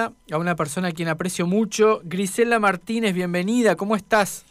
a 0.00 0.38
una 0.38 0.54
persona 0.54 0.86
a 0.86 0.92
quien 0.92 1.08
aprecio 1.08 1.44
mucho. 1.48 2.00
Grisela 2.04 2.60
Martínez, 2.60 3.12
bienvenida, 3.12 3.74
¿cómo 3.74 3.96
estás? 3.96 4.44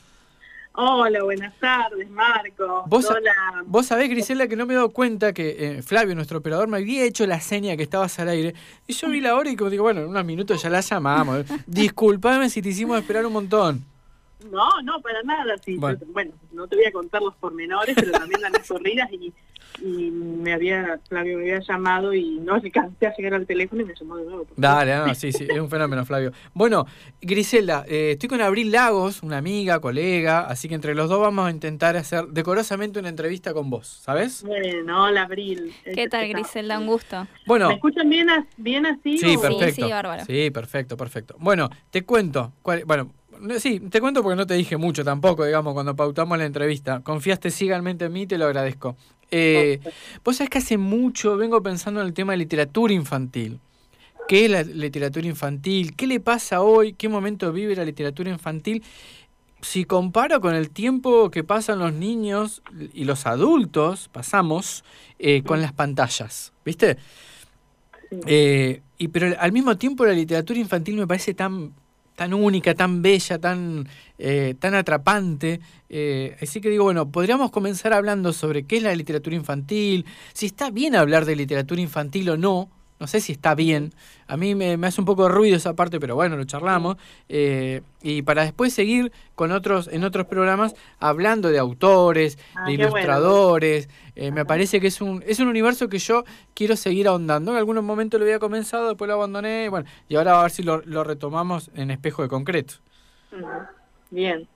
Hola, 0.73 1.23
buenas 1.23 1.57
tardes, 1.57 2.09
Marco. 2.09 2.83
¿Vos, 2.85 3.09
Hola. 3.09 3.63
Vos 3.65 3.85
sabés, 3.85 4.09
Grisela, 4.09 4.49
que 4.49 4.57
no 4.57 4.65
me 4.65 4.73
he 4.73 4.75
dado 4.75 4.89
cuenta 4.89 5.31
que 5.31 5.77
eh, 5.77 5.81
Flavio, 5.83 6.15
nuestro 6.15 6.39
operador, 6.39 6.67
me 6.67 6.75
había 6.75 7.05
hecho 7.05 7.25
la 7.25 7.39
seña 7.39 7.77
que 7.77 7.83
estabas 7.83 8.19
al 8.19 8.27
aire. 8.27 8.55
Y 8.87 8.93
yo 8.93 9.07
vi 9.07 9.21
la 9.21 9.35
hora 9.35 9.49
y 9.49 9.55
como 9.55 9.69
digo, 9.69 9.83
bueno, 9.83 10.01
en 10.01 10.09
unos 10.09 10.25
minutos 10.25 10.61
ya 10.61 10.69
la 10.69 10.81
llamamos. 10.81 11.45
Disculpame 11.65 12.49
si 12.49 12.61
te 12.61 12.67
hicimos 12.67 12.99
esperar 12.99 13.25
un 13.25 13.31
montón. 13.31 13.85
No, 14.51 14.81
no, 14.83 15.01
para 15.01 15.23
nada. 15.23 15.55
Sí. 15.63 15.75
Bueno. 15.77 15.99
Bueno. 16.07 16.31
no 16.51 16.67
te 16.67 16.75
voy 16.75 16.85
a 16.85 16.91
contar 16.91 17.21
los 17.21 17.35
pormenores, 17.35 17.95
pero 17.95 18.11
también 18.11 18.41
las 18.41 18.67
corridas 18.67 19.09
y, 19.11 19.33
y 19.81 20.11
me 20.11 20.53
había, 20.53 20.99
Flavio 21.09 21.37
me 21.37 21.43
había 21.51 21.59
llamado 21.59 22.13
y 22.13 22.39
no 22.39 22.53
alcancé 22.55 23.07
a 23.07 23.15
llegar 23.15 23.33
al 23.33 23.45
teléfono 23.47 23.81
y 23.81 23.85
me 23.85 23.93
llamó 23.99 24.17
de 24.17 24.25
nuevo. 24.25 24.47
Dale, 24.55 24.95
no, 24.95 25.15
sí, 25.15 25.31
sí, 25.31 25.47
es 25.49 25.59
un 25.59 25.69
fenómeno, 25.69 26.05
Flavio. 26.05 26.31
Bueno, 26.53 26.85
Griselda, 27.21 27.83
eh, 27.87 28.11
estoy 28.11 28.29
con 28.29 28.41
Abril 28.41 28.71
Lagos, 28.71 29.23
una 29.23 29.37
amiga, 29.37 29.79
colega, 29.79 30.41
así 30.41 30.69
que 30.69 30.75
entre 30.75 30.93
los 30.95 31.09
dos 31.09 31.19
vamos 31.19 31.47
a 31.47 31.51
intentar 31.51 31.97
hacer 31.97 32.27
decorosamente 32.27 32.99
una 32.99 33.09
entrevista 33.09 33.53
con 33.53 33.69
vos, 33.71 33.87
¿sabes? 33.87 34.43
Bueno, 34.43 35.03
hola, 35.03 35.23
Abril. 35.23 35.73
¿Qué 35.83 36.07
tal, 36.07 36.27
Griselda? 36.29 36.79
Un 36.79 36.85
gusto. 36.87 37.27
Bueno, 37.47 37.69
¿Me 37.69 37.75
escuchan 37.75 38.07
bien, 38.09 38.29
as- 38.29 38.45
bien 38.57 38.85
así? 38.85 39.17
sí, 39.17 39.35
o- 39.35 39.41
perfecto. 39.41 39.85
sí, 39.85 39.91
bárbaro. 39.91 40.25
Sí, 40.25 40.51
perfecto, 40.51 40.95
perfecto. 40.95 41.35
Bueno, 41.39 41.69
te 41.89 42.03
cuento, 42.03 42.53
cuál- 42.61 42.83
bueno, 42.85 43.11
no, 43.26 43.26
sí, 43.59 43.79
te 43.79 44.01
cuento 44.01 44.23
porque 44.23 44.35
no 44.35 44.47
te 44.47 44.53
dije 44.53 44.77
mucho 44.77 45.03
tampoco, 45.03 45.45
digamos, 45.45 45.73
cuando 45.73 45.95
pautamos 45.95 46.37
la 46.37 46.45
entrevista. 46.45 47.01
Confiaste 47.01 47.51
ciegamente 47.51 48.05
en 48.05 48.13
mí, 48.13 48.27
te 48.27 48.37
lo 48.37 48.45
agradezco. 48.45 48.95
Eh, 49.29 49.79
vos 50.23 50.37
sabés 50.37 50.49
que 50.49 50.57
hace 50.59 50.77
mucho 50.77 51.37
vengo 51.37 51.61
pensando 51.61 52.01
en 52.01 52.07
el 52.07 52.13
tema 52.13 52.33
de 52.33 52.37
literatura 52.37 52.93
infantil. 52.93 53.59
¿Qué 54.27 54.45
es 54.45 54.51
la 54.51 54.63
literatura 54.63 55.25
infantil? 55.25 55.95
¿Qué 55.95 56.07
le 56.07 56.19
pasa 56.19 56.61
hoy? 56.61 56.93
¿Qué 56.93 57.07
momento 57.07 57.51
vive 57.53 57.75
la 57.75 57.85
literatura 57.85 58.29
infantil? 58.29 58.83
Si 59.61 59.85
comparo 59.85 60.41
con 60.41 60.53
el 60.53 60.69
tiempo 60.69 61.31
que 61.31 61.43
pasan 61.43 61.79
los 61.79 61.93
niños 61.93 62.61
y 62.93 63.05
los 63.05 63.25
adultos, 63.25 64.09
pasamos 64.11 64.83
eh, 65.17 65.43
con 65.43 65.61
las 65.61 65.73
pantallas, 65.73 66.53
¿viste? 66.63 66.97
Eh, 68.25 68.81
y 68.97 69.07
pero 69.09 69.35
al 69.39 69.51
mismo 69.51 69.77
tiempo 69.77 70.05
la 70.05 70.13
literatura 70.13 70.59
infantil 70.59 70.95
me 70.95 71.07
parece 71.07 71.33
tan 71.33 71.73
tan 72.17 72.33
única, 72.33 72.73
tan 72.73 73.03
bella, 73.03 73.37
tan 73.37 73.87
eh, 74.17 74.55
tan 74.59 74.73
atrapante. 74.73 75.61
Eh, 75.87 76.35
así 76.41 76.59
que 76.59 76.69
digo, 76.71 76.85
bueno, 76.85 77.11
podríamos 77.11 77.51
comenzar 77.51 77.93
hablando 77.93 78.33
sobre 78.33 78.65
qué 78.65 78.77
es 78.77 78.83
la 78.83 78.95
literatura 78.95 79.35
infantil, 79.35 80.03
si 80.33 80.47
está 80.47 80.71
bien 80.71 80.95
hablar 80.95 81.25
de 81.25 81.35
literatura 81.35 81.79
infantil 81.79 82.31
o 82.31 82.37
no. 82.37 82.71
No 82.99 83.07
sé 83.07 83.21
si 83.21 83.31
está 83.31 83.53
bien. 83.55 83.93
A 84.27 84.37
mí 84.37 84.55
me, 84.55 84.75
me 84.77 84.87
hace 84.87 84.99
un 85.01 85.05
poco 85.05 85.23
de 85.23 85.29
ruido 85.29 85.55
esa 85.55 85.73
parte, 85.75 85.99
pero 85.99 86.15
bueno, 86.15 86.35
lo 86.35 86.43
charlamos. 86.45 86.97
Eh, 87.29 87.81
y 88.01 88.23
para 88.23 88.43
después 88.43 88.73
seguir 88.73 89.11
con 89.35 89.51
otros, 89.51 89.87
en 89.91 90.03
otros 90.03 90.25
programas 90.27 90.73
hablando 90.99 91.49
de 91.49 91.59
autores, 91.59 92.37
Ah, 92.55 92.69
de 92.69 92.75
bueno. 92.77 92.83
ilustradores. 92.89 93.89
Eh, 94.15 94.31
me 94.31 94.45
parece 94.45 94.79
que 94.81 94.87
es 94.87 94.99
un, 95.01 95.23
es 95.27 95.39
un 95.39 95.47
universo 95.47 95.89
que 95.89 95.99
yo 95.99 96.23
quiero 96.55 96.75
seguir 96.75 97.07
ahondando. 97.07 97.51
En 97.51 97.57
algunos 97.57 97.83
momentos 97.83 98.19
lo 98.19 98.25
había 98.25 98.39
comenzado, 98.39 98.87
después 98.89 99.07
lo 99.07 99.13
abandoné. 99.13 99.69
Bueno, 99.69 99.87
y 100.09 100.15
ahora 100.15 100.39
a 100.39 100.41
ver 100.43 100.51
si 100.51 100.63
lo, 100.63 100.81
lo 100.85 101.03
retomamos 101.03 101.69
en 101.75 101.91
espejo 101.91 102.23
de 102.23 102.29
concreto. 102.29 102.75
Bien. 104.09 104.47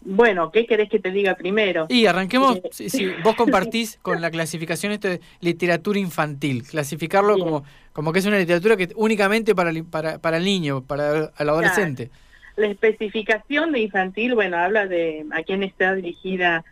Bueno, 0.00 0.50
¿qué 0.52 0.66
querés 0.66 0.88
que 0.88 0.98
te 0.98 1.10
diga 1.10 1.34
primero? 1.34 1.86
Y 1.88 2.06
arranquemos, 2.06 2.56
Eh, 2.56 2.62
si, 2.70 2.88
si 2.88 3.06
vos 3.22 3.34
compartís 3.36 3.98
con 4.00 4.20
la 4.20 4.30
clasificación 4.30 4.92
este 4.92 5.08
de 5.08 5.20
literatura 5.40 5.98
infantil, 5.98 6.62
clasificarlo 6.62 7.34
Bien. 7.34 7.46
como, 7.46 7.64
como 7.92 8.12
que 8.12 8.20
es 8.20 8.26
una 8.26 8.38
literatura 8.38 8.76
que 8.76 8.88
únicamente 8.96 9.54
para 9.54 9.70
el, 9.70 9.84
para, 9.84 10.18
para 10.18 10.36
el 10.36 10.44
niño, 10.44 10.82
para 10.82 11.32
el 11.38 11.48
adolescente. 11.48 12.10
La 12.56 12.68
especificación 12.68 13.72
de 13.72 13.80
infantil, 13.80 14.34
bueno, 14.34 14.56
habla 14.56 14.86
de 14.86 15.26
a 15.30 15.42
quién 15.42 15.62
está 15.62 15.94
dirigida 15.94 16.64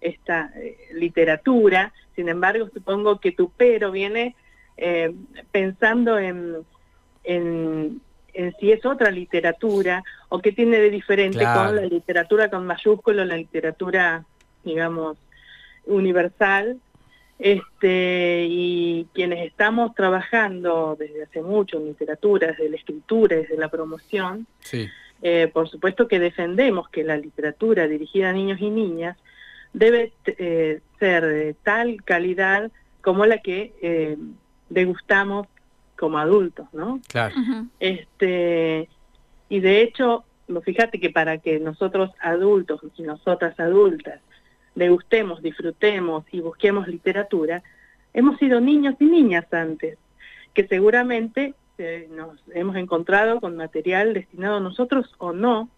esta 0.00 0.50
eh, 0.56 0.76
literatura. 0.94 1.92
Sin 2.14 2.28
embargo, 2.28 2.68
supongo 2.72 3.18
que 3.18 3.32
tu 3.32 3.50
pero 3.56 3.90
viene 3.90 4.36
eh, 4.76 5.12
pensando 5.52 6.18
en, 6.18 6.56
en, 7.24 8.00
en 8.34 8.54
si 8.58 8.72
es 8.72 8.84
otra 8.84 9.10
literatura 9.10 10.02
o 10.28 10.40
qué 10.40 10.52
tiene 10.52 10.78
de 10.78 10.90
diferente 10.90 11.38
Claro. 11.38 11.66
con 11.66 11.76
la 11.76 11.82
literatura 11.86 12.50
con 12.50 12.66
mayúsculo, 12.66 13.24
la 13.24 13.36
literatura, 13.36 14.24
digamos, 14.64 15.16
universal. 15.86 16.78
Este, 17.38 18.46
y 18.48 19.08
quienes 19.12 19.44
estamos 19.44 19.94
trabajando 19.94 20.96
desde 20.98 21.24
hace 21.24 21.42
mucho 21.42 21.78
en 21.78 21.86
literatura, 21.86 22.48
desde 22.48 22.68
la 22.70 22.76
escritura, 22.76 23.36
desde 23.36 23.56
la 23.56 23.68
promoción, 23.68 24.46
Sí, 24.60 24.88
eh, 25.20 25.50
por 25.52 25.68
supuesto 25.68 26.06
que 26.06 26.20
defendemos 26.20 26.88
que 26.90 27.02
la 27.02 27.16
literatura 27.16 27.88
dirigida 27.88 28.30
a 28.30 28.32
niños 28.32 28.60
y 28.60 28.70
niñas 28.70 29.16
debe 29.72 30.12
eh, 30.26 30.80
ser 31.00 31.26
de 31.26 31.54
tal 31.54 32.02
calidad 32.04 32.70
como 33.02 33.26
la 33.26 33.38
que 33.38 33.72
eh, 33.82 34.16
degustamos 34.70 35.46
como 36.04 36.18
adultos, 36.18 36.66
¿no? 36.74 37.00
claro. 37.08 37.34
Este, 37.80 38.90
y 39.48 39.60
de 39.60 39.80
hecho, 39.80 40.24
no, 40.48 40.60
fíjate 40.60 41.00
que 41.00 41.08
para 41.08 41.38
que 41.38 41.58
nosotros 41.58 42.10
adultos 42.20 42.82
y 42.98 43.02
nosotras 43.04 43.58
adultas 43.58 44.20
degustemos, 44.74 45.40
disfrutemos 45.40 46.24
y 46.30 46.40
busquemos 46.40 46.88
literatura, 46.88 47.62
hemos 48.12 48.38
sido 48.38 48.60
niños 48.60 48.96
y 49.00 49.06
niñas 49.06 49.46
antes, 49.50 49.96
que 50.52 50.66
seguramente 50.68 51.54
eh, 51.78 52.06
nos 52.10 52.38
hemos 52.52 52.76
encontrado 52.76 53.40
con 53.40 53.56
material 53.56 54.12
destinado 54.12 54.58
a 54.58 54.60
nosotros 54.60 55.10
o 55.16 55.32
no, 55.32 55.70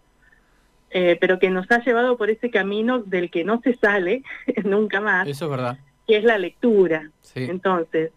eh, 0.90 1.16
pero 1.20 1.38
que 1.38 1.50
nos 1.50 1.70
ha 1.70 1.84
llevado 1.84 2.16
por 2.16 2.30
ese 2.30 2.50
camino 2.50 2.98
del 2.98 3.30
que 3.30 3.44
no 3.44 3.60
se 3.60 3.76
sale 3.76 4.24
nunca 4.64 5.00
más, 5.00 5.28
Eso 5.28 5.44
es 5.44 5.50
verdad. 5.52 5.78
que 6.04 6.16
es 6.16 6.24
la 6.24 6.36
lectura. 6.36 7.12
Sí, 7.22 7.44
Entonces, 7.44 8.10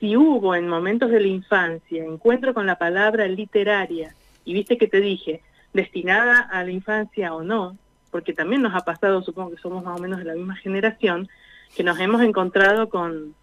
si 0.00 0.16
hubo 0.16 0.54
en 0.54 0.68
momentos 0.68 1.10
de 1.10 1.20
la 1.20 1.28
infancia 1.28 2.04
encuentro 2.04 2.54
con 2.54 2.66
la 2.66 2.78
palabra 2.78 3.26
literaria, 3.26 4.14
y 4.44 4.54
viste 4.54 4.78
que 4.78 4.88
te 4.88 5.00
dije, 5.00 5.42
destinada 5.72 6.40
a 6.40 6.64
la 6.64 6.70
infancia 6.70 7.34
o 7.34 7.42
no, 7.42 7.76
porque 8.10 8.32
también 8.32 8.62
nos 8.62 8.74
ha 8.74 8.80
pasado, 8.80 9.22
supongo 9.22 9.50
que 9.50 9.62
somos 9.62 9.84
más 9.84 9.98
o 9.98 10.02
menos 10.02 10.18
de 10.18 10.24
la 10.24 10.34
misma 10.34 10.56
generación, 10.56 11.28
que 11.76 11.84
nos 11.84 11.98
hemos 12.00 12.22
encontrado 12.22 12.88
con, 12.88 13.34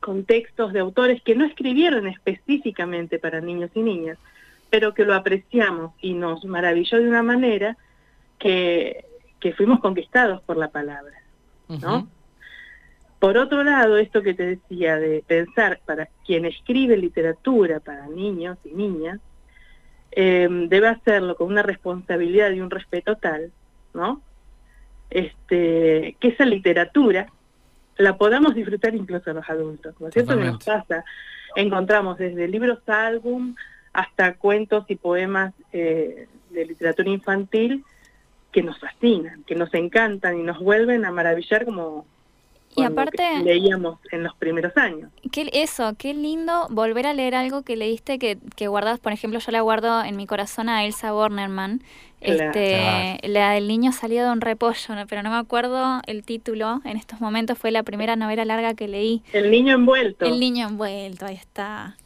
con 0.00 0.24
textos 0.24 0.72
de 0.72 0.80
autores 0.80 1.22
que 1.22 1.34
no 1.34 1.44
escribieron 1.44 2.06
específicamente 2.06 3.18
para 3.18 3.40
niños 3.40 3.70
y 3.74 3.80
niñas, 3.80 4.18
pero 4.70 4.94
que 4.94 5.04
lo 5.04 5.14
apreciamos 5.14 5.92
y 6.00 6.14
nos 6.14 6.44
maravilló 6.44 6.98
de 6.98 7.08
una 7.08 7.22
manera 7.22 7.76
que, 8.38 9.04
que 9.40 9.52
fuimos 9.52 9.80
conquistados 9.80 10.42
por 10.42 10.56
la 10.56 10.68
palabra. 10.68 11.14
¿no? 11.68 12.08
Por 13.18 13.38
otro 13.38 13.64
lado, 13.64 13.96
esto 13.96 14.22
que 14.22 14.34
te 14.34 14.46
decía 14.46 14.98
de 14.98 15.24
pensar 15.26 15.80
para 15.84 16.08
quien 16.24 16.44
escribe 16.44 16.96
literatura 16.96 17.80
para 17.80 18.06
niños 18.08 18.58
y 18.64 18.74
niñas, 18.74 19.20
eh, 20.12 20.48
debe 20.68 20.88
hacerlo 20.88 21.36
con 21.36 21.48
una 21.48 21.62
responsabilidad 21.62 22.50
y 22.52 22.60
un 22.60 22.70
respeto 22.70 23.16
tal, 23.16 23.52
¿no? 23.94 24.22
Este, 25.10 26.16
que 26.20 26.28
esa 26.28 26.44
literatura 26.44 27.28
la 27.96 28.16
podamos 28.16 28.54
disfrutar 28.54 28.94
incluso 28.94 29.32
los 29.32 29.48
adultos, 29.48 29.94
¿no 30.00 30.08
es 30.08 30.14
cierto? 30.14 30.36
Que 30.36 30.44
nos 30.44 30.64
pasa. 30.64 31.04
Encontramos 31.54 32.18
desde 32.18 32.48
libros 32.48 32.86
álbum 32.86 33.54
hasta 33.92 34.34
cuentos 34.34 34.84
y 34.88 34.96
poemas 34.96 35.54
eh, 35.72 36.28
de 36.50 36.66
literatura 36.66 37.08
infantil 37.08 37.84
que 38.52 38.62
nos 38.62 38.78
fascinan, 38.78 39.42
que 39.44 39.54
nos 39.54 39.72
encantan 39.72 40.38
y 40.38 40.42
nos 40.42 40.58
vuelven 40.58 41.04
a 41.06 41.12
maravillar 41.12 41.64
como 41.64 42.06
Y 42.76 42.84
aparte- 42.84 43.42
leíamos 43.42 43.98
en 44.12 44.22
los 44.22 44.34
primeros 44.36 44.76
años. 44.76 45.10
Qué, 45.32 45.48
eso, 45.52 45.94
qué 45.98 46.12
lindo 46.14 46.66
volver 46.70 47.06
a 47.06 47.14
leer 47.14 47.34
algo 47.34 47.62
que 47.62 47.76
leíste 47.76 48.18
que, 48.18 48.38
que 48.54 48.68
guardas, 48.68 48.98
por 49.00 49.12
ejemplo, 49.12 49.40
yo 49.40 49.50
la 49.52 49.60
guardo 49.62 50.04
en 50.04 50.16
mi 50.16 50.26
corazón 50.26 50.68
a 50.68 50.84
Elsa 50.84 51.12
Bornerman, 51.12 51.82
Claro. 52.18 52.44
este, 52.58 53.28
la 53.28 53.52
del 53.52 53.68
niño 53.68 53.92
salido 53.92 54.24
de 54.26 54.32
un 54.32 54.40
repollo, 54.40 54.94
pero 55.08 55.22
no 55.22 55.30
me 55.30 55.36
acuerdo 55.36 56.00
el 56.06 56.24
título, 56.24 56.80
en 56.84 56.96
estos 56.96 57.20
momentos 57.20 57.58
fue 57.58 57.70
la 57.70 57.82
primera 57.82 58.16
novela 58.16 58.44
larga 58.44 58.74
que 58.74 58.88
leí, 58.88 59.22
El 59.32 59.50
niño 59.50 59.74
envuelto. 59.74 60.24
El 60.24 60.40
niño 60.40 60.66
envuelto, 60.66 61.26
ahí 61.26 61.34
está. 61.36 61.96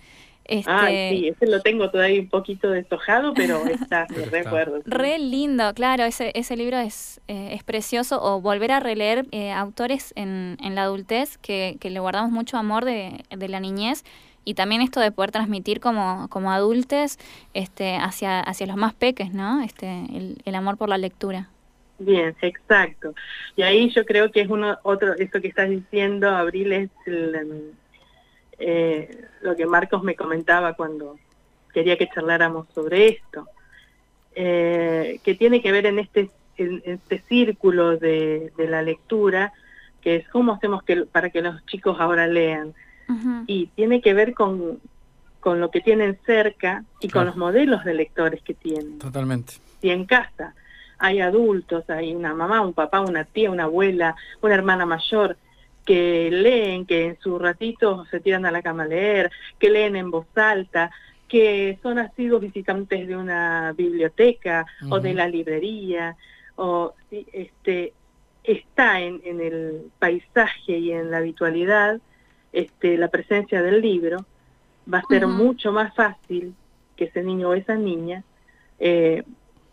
Este, 0.51 0.69
Ay, 0.69 1.11
sí, 1.11 1.29
ese 1.29 1.47
lo 1.47 1.61
tengo 1.61 1.91
todavía 1.91 2.21
un 2.21 2.29
poquito 2.29 2.69
deshojado, 2.71 3.33
pero 3.37 3.65
está, 3.67 4.09
me 4.11 4.25
recuerdo. 4.27 4.79
sí. 4.79 4.83
Re 4.85 5.19
lindo, 5.21 5.73
claro, 5.75 6.03
ese, 6.05 6.33
ese 6.35 6.57
libro 6.57 6.77
es, 6.77 7.21
eh, 7.29 7.51
es 7.53 7.63
precioso. 7.63 8.21
O 8.21 8.41
volver 8.41 8.73
a 8.73 8.81
releer 8.81 9.27
eh, 9.31 9.53
autores 9.53 10.13
en, 10.17 10.59
en 10.61 10.75
la 10.75 10.83
adultez 10.83 11.39
que, 11.39 11.77
que 11.79 11.89
le 11.89 12.01
guardamos 12.01 12.33
mucho 12.33 12.57
amor 12.57 12.85
de, 12.85 13.25
de 13.31 13.49
la 13.49 13.61
niñez 13.61 14.05
y 14.45 14.55
también 14.55 14.83
esto 14.83 14.99
de 14.99 15.13
poder 15.13 15.31
transmitir 15.31 15.79
como, 15.79 16.27
como 16.31 16.51
adultos 16.51 17.19
este, 17.55 17.97
hacia, 17.97 18.41
hacia 18.41 18.67
los 18.67 18.77
más 18.77 18.93
peques, 18.93 19.33
¿no? 19.33 19.63
Este, 19.63 19.87
el, 19.87 20.39
el 20.45 20.55
amor 20.57 20.77
por 20.77 20.89
la 20.89 20.99
lectura. 20.99 21.49
Bien, 22.01 22.35
exacto. 22.41 23.15
Y 23.55 23.63
ahí 23.63 23.91
yo 23.91 24.05
creo 24.05 24.33
que 24.33 24.41
es 24.41 24.49
uno 24.49 24.79
otro, 24.83 25.13
esto 25.15 25.41
que 25.41 25.49
estás 25.49 25.69
diciendo, 25.69 26.29
Abril, 26.29 26.73
es 26.73 26.91
el, 27.07 27.75
eh, 28.61 29.25
lo 29.41 29.57
que 29.57 29.67
Marcos 29.67 30.03
me 30.03 30.15
comentaba 30.15 30.75
cuando 30.75 31.19
quería 31.73 31.97
que 31.97 32.09
charláramos 32.09 32.67
sobre 32.75 33.09
esto, 33.09 33.47
eh, 34.35 35.19
que 35.25 35.35
tiene 35.35 35.63
que 35.63 35.73
ver 35.73 35.87
en 35.87 35.99
este, 35.99 36.31
en 36.57 36.83
este 36.85 37.23
círculo 37.29 37.97
de, 37.97 38.53
de, 38.57 38.69
la 38.69 38.83
lectura, 38.83 39.53
que 40.03 40.17
es 40.17 40.29
cómo 40.29 40.53
hacemos 40.53 40.83
que, 40.83 41.07
para 41.07 41.31
que 41.31 41.43
los 41.43 41.65
chicos 41.67 41.97
ahora 41.99 42.27
lean. 42.27 42.75
Y 43.49 43.67
tiene 43.75 44.01
que 44.01 44.15
ver 44.15 44.35
con, 44.35 44.79
con 45.41 45.59
lo 45.59 45.73
que 45.73 45.81
tienen 45.81 46.17
cerca 46.25 46.85
y 47.01 47.09
con 47.09 47.27
los 47.27 47.37
modelos 47.37 47.83
de 47.85 47.95
lectores 47.95 48.41
que 48.41 48.55
tienen. 48.55 49.01
Totalmente. 49.01 49.55
Si 49.81 49.91
en 49.91 50.05
casa 50.05 50.55
hay 50.97 51.21
adultos, 51.21 51.91
hay 51.91 52.15
una 52.15 52.35
mamá, 52.35 52.61
un 52.61 52.73
papá, 52.73 53.01
una 53.01 53.25
tía, 53.25 53.51
una 53.51 53.65
abuela, 53.65 54.15
una 54.43 54.55
hermana 54.55 54.87
mayor, 54.87 55.37
que 55.91 56.31
leen, 56.31 56.87
que 56.87 57.05
en 57.05 57.19
su 57.19 57.37
ratito 57.37 58.05
se 58.13 58.21
tiran 58.21 58.47
a 58.47 58.53
la 58.53 58.63
cama 58.63 58.85
a 58.85 58.87
leer, 58.87 59.29
que 59.59 59.71
leen 59.71 59.97
en 59.97 60.13
voz 60.13 60.29
alta, 60.37 60.93
que 61.27 61.81
son 61.83 61.99
asiduos 61.99 62.41
visitantes 62.41 63.09
de 63.09 63.17
una 63.17 63.75
biblioteca 63.77 64.67
o 64.89 65.01
de 65.01 65.15
la 65.15 65.27
librería, 65.27 66.17
o 66.55 66.95
este, 67.11 67.93
está 68.45 69.01
en, 69.01 69.21
en, 69.25 69.41
el 69.41 69.91
paisaje 69.99 70.79
y 70.79 70.93
en 70.93 71.11
la 71.11 71.17
habitualidad 71.19 72.01
este, 72.53 72.97
la 72.97 73.09
presencia 73.09 73.61
del 73.61 73.81
libro, 73.81 74.25
va 74.87 74.99
a 74.99 75.05
ser 75.09 75.27
mucho 75.27 75.73
más 75.73 75.93
fácil 75.97 76.55
que 76.95 77.07
ese 77.07 77.25
niño 77.25 77.49
o 77.49 77.55
esa 77.55 77.75
niña 77.75 78.23
eh, 78.79 79.25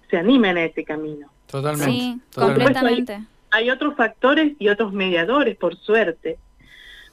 se 0.09 0.17
animen 0.17 0.57
a 0.57 0.63
ese 0.63 0.83
camino. 0.83 1.29
Totalmente. 1.45 1.91
Sí, 1.91 2.19
completamente. 2.33 3.21
Hay, 3.57 3.69
otros 3.69 3.95
factores 3.95 4.53
y 4.59 4.69
otros 4.69 4.93
mediadores, 4.93 5.55
por 5.57 5.75
suerte, 5.77 6.37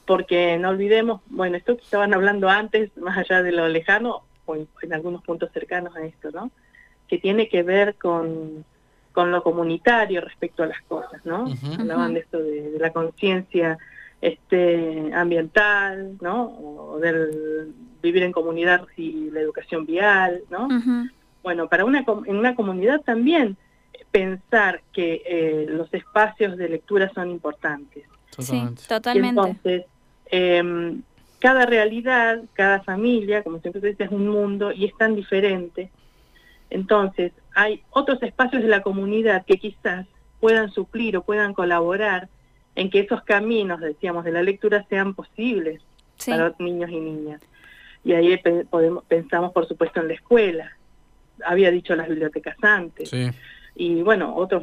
porque 0.05 0.57
no 0.57 0.69
olvidemos, 0.69 1.21
bueno, 1.27 1.57
esto 1.57 1.75
que 1.75 1.83
estaban 1.83 2.13
hablando 2.13 2.49
antes, 2.49 2.95
más 2.97 3.17
allá 3.17 3.41
de 3.41 3.51
lo 3.51 3.67
lejano, 3.67 4.23
o 4.45 4.55
en, 4.55 4.93
algunos 4.93 5.23
puntos 5.23 5.49
cercanos 5.51 5.95
a 5.95 6.05
esto, 6.05 6.29
¿no? 6.31 6.51
Que 7.07 7.17
tiene 7.17 7.49
que 7.49 7.63
ver 7.63 7.95
con, 7.95 8.63
con 9.11 9.31
lo 9.31 9.41
comunitario 9.41 10.21
respecto 10.21 10.63
a 10.63 10.67
las 10.67 10.81
cosas, 10.83 11.25
¿no? 11.25 11.47
Hablaban 11.79 12.13
de 12.13 12.19
esto 12.19 12.39
de, 12.39 12.77
la 12.79 12.91
conciencia 12.91 13.77
este, 14.21 15.11
ambiental, 15.13 16.17
¿no? 16.21 16.45
O 16.45 16.99
del 16.99 17.73
vivir 18.01 18.23
en 18.23 18.31
comunidad 18.31 18.85
y 18.95 19.31
la 19.31 19.39
educación 19.41 19.85
vial, 19.85 20.41
¿no? 20.49 20.67
Bueno, 21.41 21.67
para 21.67 21.85
una, 21.85 22.05
en 22.25 22.37
una 22.37 22.55
comunidad 22.55 23.01
también 23.01 23.57
pensar 24.11 24.81
que 24.93 25.21
eh, 25.25 25.65
los 25.69 25.93
espacios 25.93 26.57
de 26.57 26.69
lectura 26.69 27.11
son 27.13 27.29
importantes. 27.29 28.05
Sí, 28.37 28.61
totalmente. 28.87 29.29
entonces, 29.29 29.85
eh, 30.31 30.97
cada 31.39 31.65
realidad, 31.65 32.41
cada 32.53 32.81
familia, 32.81 33.43
como 33.43 33.59
siempre 33.59 33.81
se 33.81 33.89
dice, 33.89 34.05
es 34.05 34.11
un 34.11 34.27
mundo 34.27 34.71
y 34.71 34.85
es 34.85 34.97
tan 34.97 35.15
diferente. 35.15 35.91
Entonces, 36.69 37.31
hay 37.53 37.83
otros 37.91 38.21
espacios 38.23 38.63
de 38.63 38.67
la 38.67 38.81
comunidad 38.81 39.45
que 39.45 39.57
quizás 39.57 40.07
puedan 40.39 40.71
suplir 40.71 41.15
o 41.17 41.23
puedan 41.23 41.53
colaborar 41.53 42.29
en 42.75 42.89
que 42.89 42.99
esos 42.99 43.23
caminos, 43.23 43.79
decíamos, 43.79 44.25
de 44.25 44.31
la 44.31 44.43
lectura 44.43 44.85
sean 44.89 45.13
posibles 45.13 45.81
para 46.25 46.49
los 46.49 46.59
niños 46.59 46.89
y 46.89 46.99
niñas. 46.99 47.41
Y 48.03 48.13
ahí 48.13 48.37
podemos, 48.69 49.03
pensamos, 49.05 49.51
por 49.51 49.67
supuesto, 49.67 50.01
en 50.01 50.09
la 50.09 50.13
escuela. 50.15 50.71
Había 51.45 51.71
dicho 51.71 51.95
las 51.95 52.07
bibliotecas 52.07 52.55
antes. 52.61 53.11
Y 53.75 54.01
bueno, 54.01 54.35
otras 54.35 54.61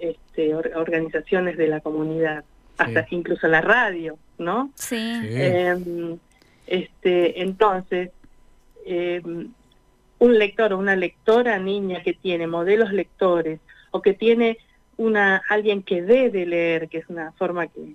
este, 0.00 0.54
organizaciones 0.54 1.56
de 1.56 1.68
la 1.68 1.80
comunidad, 1.80 2.44
hasta 2.76 3.06
incluso 3.10 3.48
la 3.48 3.60
radio, 3.60 4.18
¿no? 4.38 4.70
Sí. 4.74 5.20
Em, 5.22 6.18
este, 6.66 7.42
entonces, 7.42 8.10
em, 8.84 9.50
un 10.18 10.38
lector 10.38 10.72
o 10.72 10.78
una 10.78 10.96
lectora 10.96 11.58
niña 11.58 12.02
que 12.02 12.12
tiene 12.12 12.46
modelos 12.46 12.92
lectores 12.92 13.60
o 13.90 14.02
que 14.02 14.14
tiene 14.14 14.58
una 14.96 15.42
alguien 15.48 15.82
que 15.82 16.02
dé 16.02 16.30
de 16.30 16.44
leer, 16.44 16.88
que 16.88 16.98
es 16.98 17.08
una 17.08 17.32
forma 17.32 17.68
que 17.68 17.94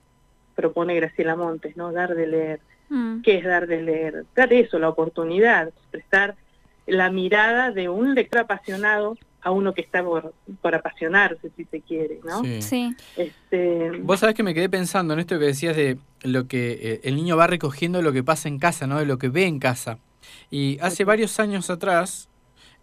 propone 0.55 0.95
Graciela 0.95 1.35
Montes, 1.35 1.75
¿no? 1.77 1.91
Dar 1.91 2.15
de 2.15 2.27
leer 2.27 2.59
Mm. 2.93 3.21
¿Qué 3.21 3.37
es 3.37 3.43
dar 3.43 3.65
de 3.65 3.81
leer? 3.81 4.25
Dar 4.35 4.53
eso, 4.53 4.77
la 4.77 4.89
oportunidad, 4.89 5.71
prestar 5.89 6.35
la 6.85 7.09
mirada 7.09 7.71
de 7.71 7.89
un 7.89 8.13
lector 8.13 8.41
apasionado 8.41 9.17
a 9.43 9.51
uno 9.51 9.73
que 9.73 9.81
está 9.81 10.03
por, 10.03 10.33
apasionarse, 10.75 11.51
si 11.55 11.65
se 11.65 11.81
quiere, 11.81 12.19
¿no? 12.23 12.43
Sí. 12.61 12.95
Este... 13.17 13.91
Vos 14.01 14.19
sabés 14.19 14.35
que 14.35 14.43
me 14.43 14.53
quedé 14.53 14.69
pensando 14.69 15.13
en 15.13 15.19
esto 15.19 15.37
que 15.37 15.45
decías 15.45 15.75
de 15.75 15.97
lo 16.21 16.47
que 16.47 16.79
eh, 16.81 17.01
el 17.03 17.15
niño 17.15 17.35
va 17.35 17.47
recogiendo 17.47 18.01
lo 18.01 18.13
que 18.13 18.23
pasa 18.23 18.47
en 18.47 18.57
casa, 18.57 18.87
¿no? 18.87 18.99
De 18.99 19.05
lo 19.05 19.17
que 19.17 19.29
ve 19.29 19.45
en 19.45 19.59
casa. 19.59 19.99
Y 20.49 20.79
hace 20.81 21.03
varios 21.03 21.39
años 21.39 21.69
atrás, 21.69 22.29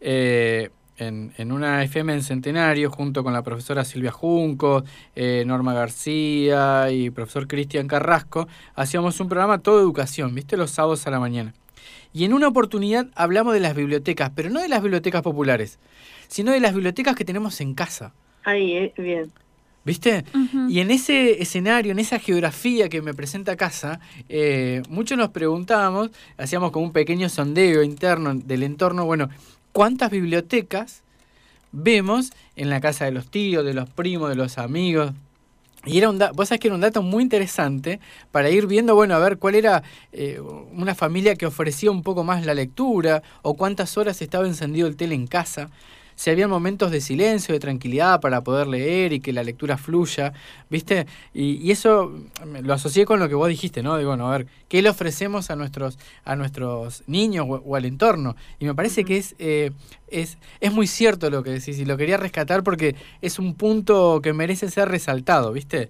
eh, 0.01 0.71
en, 0.99 1.53
una 1.53 1.83
FM 1.83 2.13
en 2.13 2.23
Centenario, 2.23 2.91
junto 2.91 3.25
con 3.25 3.33
la 3.33 3.43
profesora 3.43 3.85
Silvia 3.85 4.13
Junco, 4.13 4.85
eh, 5.17 5.45
Norma 5.47 5.73
García 5.73 6.91
y 6.91 7.09
profesor 7.09 7.49
Cristian 7.49 7.89
Carrasco, 7.89 8.49
hacíamos 8.75 9.19
un 9.21 9.29
programa 9.29 9.59
todo 9.59 9.81
educación, 9.81 10.35
¿viste? 10.35 10.59
Los 10.59 10.73
sábados 10.73 11.07
a 11.07 11.11
la 11.11 11.21
mañana. 11.21 11.55
Y 12.13 12.25
en 12.25 12.33
una 12.33 12.49
oportunidad 12.49 13.09
hablamos 13.15 13.55
de 13.55 13.61
las 13.61 13.75
bibliotecas, 13.75 14.33
pero 14.35 14.51
no 14.51 14.61
de 14.61 14.69
las 14.69 14.83
bibliotecas 14.83 15.23
populares, 15.23 15.79
sino 16.29 16.53
de 16.53 16.61
las 16.61 16.75
bibliotecas 16.75 17.17
que 17.17 17.25
tenemos 17.25 17.61
en 17.61 17.75
casa. 17.75 18.13
Ahí, 18.45 18.73
eh, 18.73 18.93
bien. 18.97 19.33
¿Viste? 19.83 20.25
Y 20.69 20.81
en 20.81 20.91
ese 20.91 21.43
escenario, 21.43 21.93
en 21.93 21.99
esa 21.99 22.19
geografía 22.19 22.91
que 22.91 23.01
me 23.01 23.15
presenta 23.15 23.57
casa, 23.57 23.99
eh, 24.29 24.83
muchos 24.91 25.17
nos 25.17 25.31
preguntábamos, 25.31 26.11
hacíamos 26.37 26.71
como 26.71 26.85
un 26.87 26.93
pequeño 26.93 27.31
sondeo 27.31 27.83
interno 27.83 28.35
del 28.35 28.63
entorno, 28.63 29.07
bueno, 29.07 29.31
cuántas 29.73 30.11
bibliotecas 30.11 31.03
vemos 31.73 32.31
en 32.57 32.69
la 32.69 32.81
casa 32.81 33.07
de 33.07 33.13
los 33.13 33.31
tíos, 33.31 33.65
de 33.65 33.73
los 33.73 33.89
primos, 33.89 34.29
de 34.29 34.37
los 34.37 34.59
amigos. 34.59 35.13
Y 35.87 35.97
era 35.99 36.11
un 36.11 36.19
vos 36.35 36.49
sabés 36.49 36.61
que 36.61 36.69
era 36.69 36.75
un 36.75 36.83
dato 36.83 37.03
muy 37.03 37.23
interesante 37.23 38.01
para 38.31 38.51
ir 38.51 38.67
viendo, 38.67 38.95
bueno, 38.95 39.15
a 39.15 39.19
ver 39.19 39.39
cuál 39.39 39.55
era 39.55 39.83
eh, 40.13 40.39
una 40.41 40.95
familia 40.95 41.37
que 41.37 41.47
ofrecía 41.47 41.91
un 41.91 42.03
poco 42.03 42.23
más 42.23 42.45
la 42.45 42.53
lectura 42.53 43.23
o 43.43 43.55
cuántas 43.55 43.97
horas 43.97 44.21
estaba 44.21 44.47
encendido 44.47 44.87
el 44.87 44.97
tele 44.97 45.15
en 45.15 45.27
casa 45.27 45.71
si 46.21 46.29
había 46.29 46.49
momentos 46.49 46.91
de 46.91 47.01
silencio, 47.01 47.55
de 47.55 47.61
tranquilidad 47.61 48.21
para 48.21 48.43
poder 48.43 48.67
leer 48.67 49.15
y 49.15 49.21
que 49.21 49.33
la 49.33 49.43
lectura 49.43 49.79
fluya, 49.79 50.35
¿viste? 50.69 51.07
Y, 51.33 51.71
eso 51.71 52.13
lo 52.63 52.75
asocié 52.75 53.07
con 53.07 53.21
lo 53.21 53.27
que 53.31 53.35
vos 53.35 53.49
dijiste, 53.49 53.83
¿no? 53.83 53.97
De, 53.97 54.05
bueno, 54.05 54.29
a 54.29 54.37
ver, 54.37 54.47
¿qué 54.69 54.83
le 54.83 54.91
ofrecemos 54.91 55.51
a 55.51 55.57
nuestros, 55.57 55.99
a 56.27 56.37
nuestros 56.37 57.09
niños 57.09 57.47
o, 57.49 57.75
al 57.75 57.87
entorno? 57.87 58.37
Y 58.59 58.67
me 58.67 58.75
parece 58.75 59.03
que 59.03 59.17
es, 59.17 59.35
eh, 59.39 59.71
es, 60.09 60.37
es 60.61 60.73
muy 60.75 60.87
cierto 60.87 61.31
lo 61.31 61.43
que 61.43 61.53
decís 61.53 61.79
y 61.79 61.87
lo 61.87 61.97
quería 61.97 62.19
rescatar 62.19 62.63
porque 62.63 62.97
es 63.23 63.39
un 63.39 63.55
punto 63.55 64.21
que 64.23 64.35
merece 64.35 64.69
ser 64.69 64.91
resaltado, 64.91 65.55
¿viste? 65.55 65.89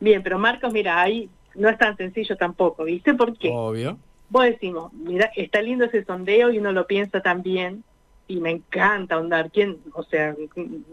Bien, 0.00 0.20
pero 0.24 0.36
Marcos, 0.40 0.72
mira, 0.72 1.00
ahí 1.00 1.30
no 1.54 1.68
es 1.68 1.78
tan 1.78 1.96
sencillo 1.96 2.36
tampoco, 2.36 2.82
¿viste? 2.82 3.14
Porque 3.14 3.50
Obvio. 3.52 3.98
Vos 4.30 4.46
decimos, 4.46 4.92
mira, 4.94 5.30
está 5.36 5.62
lindo 5.62 5.84
ese 5.84 6.04
sondeo 6.04 6.50
y 6.50 6.58
uno 6.58 6.72
lo 6.72 6.88
piensa 6.88 7.20
también, 7.20 7.84
y 8.28 8.36
me 8.40 8.50
encanta 8.50 9.14
ahondar. 9.14 9.50
¿Quién? 9.50 9.78
O 9.92 10.02
sea, 10.02 10.30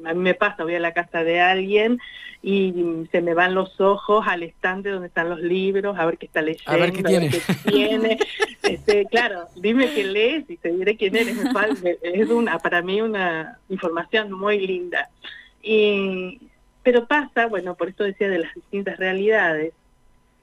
a 0.05 0.13
mí 0.13 0.19
me 0.19 0.33
pasa, 0.33 0.63
voy 0.63 0.75
a 0.75 0.79
la 0.79 0.93
casa 0.93 1.23
de 1.23 1.41
alguien 1.41 1.99
y 2.41 3.07
se 3.11 3.21
me 3.21 3.33
van 3.33 3.55
los 3.55 3.79
ojos 3.79 4.25
al 4.27 4.43
estante 4.43 4.89
donde 4.89 5.07
están 5.07 5.29
los 5.29 5.39
libros, 5.39 5.97
a 5.97 6.05
ver 6.05 6.17
qué 6.17 6.25
está 6.25 6.41
leyendo, 6.41 6.71
a 6.71 6.77
ver 6.77 6.91
qué 6.91 7.03
tiene. 7.65 8.19
este, 8.63 9.05
claro, 9.05 9.47
dime 9.55 9.93
qué 9.93 10.03
lees 10.03 10.49
y 10.49 10.57
te 10.57 10.71
diré 10.71 10.97
quién 10.97 11.15
eres. 11.15 11.37
Es 12.01 12.29
una, 12.29 12.59
para 12.59 12.81
mí 12.81 13.01
una 13.01 13.59
información 13.69 14.31
muy 14.31 14.65
linda. 14.65 15.09
Y, 15.61 16.49
pero 16.83 17.07
pasa, 17.07 17.47
bueno, 17.47 17.75
por 17.75 17.89
eso 17.89 18.03
decía 18.03 18.29
de 18.29 18.39
las 18.39 18.53
distintas 18.53 18.97
realidades, 18.97 19.73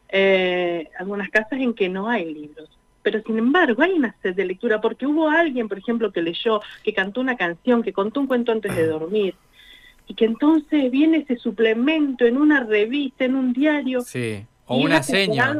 eh, 0.09 0.88
algunas 0.99 1.28
casas 1.28 1.61
en 1.61 1.75
que 1.75 1.88
no 1.88 2.09
hay 2.09 2.32
libros 2.32 2.79
pero 3.02 3.23
sin 3.23 3.38
embargo 3.38 3.83
hay 3.83 3.92
una 3.92 4.14
sed 4.23 4.35
de 4.35 4.45
lectura 4.45 4.80
porque 4.80 5.07
hubo 5.07 5.28
alguien, 5.28 5.69
por 5.69 5.78
ejemplo, 5.78 6.12
que 6.12 6.23
leyó, 6.23 6.61
que 6.83 6.92
cantó 6.92 7.21
una 7.21 7.37
canción, 7.37 7.83
que 7.83 7.92
contó 7.92 8.21
un 8.21 8.26
cuento 8.26 8.52
antes 8.52 8.75
de 8.75 8.87
dormir, 8.87 9.35
y 10.07 10.14
que 10.14 10.25
entonces 10.25 10.90
viene 10.90 11.19
ese 11.19 11.37
suplemento 11.37 12.26
en 12.26 12.37
una 12.37 12.64
revista, 12.64 13.25
en 13.25 13.37
un 13.37 13.52
diario. 13.52 14.00
Sí, 14.00 14.45
o 14.66 14.76
una 14.76 15.02
seña. 15.02 15.57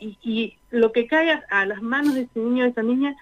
Y, 0.00 0.54
lo 0.70 0.92
que 0.92 1.06
cae 1.06 1.40
a, 1.48 1.66
las 1.66 1.80
manos 1.80 2.14
de 2.14 2.22
ese 2.22 2.40
niño, 2.40 2.64
de 2.64 2.70
esa 2.70 2.82
niña, 2.82 3.16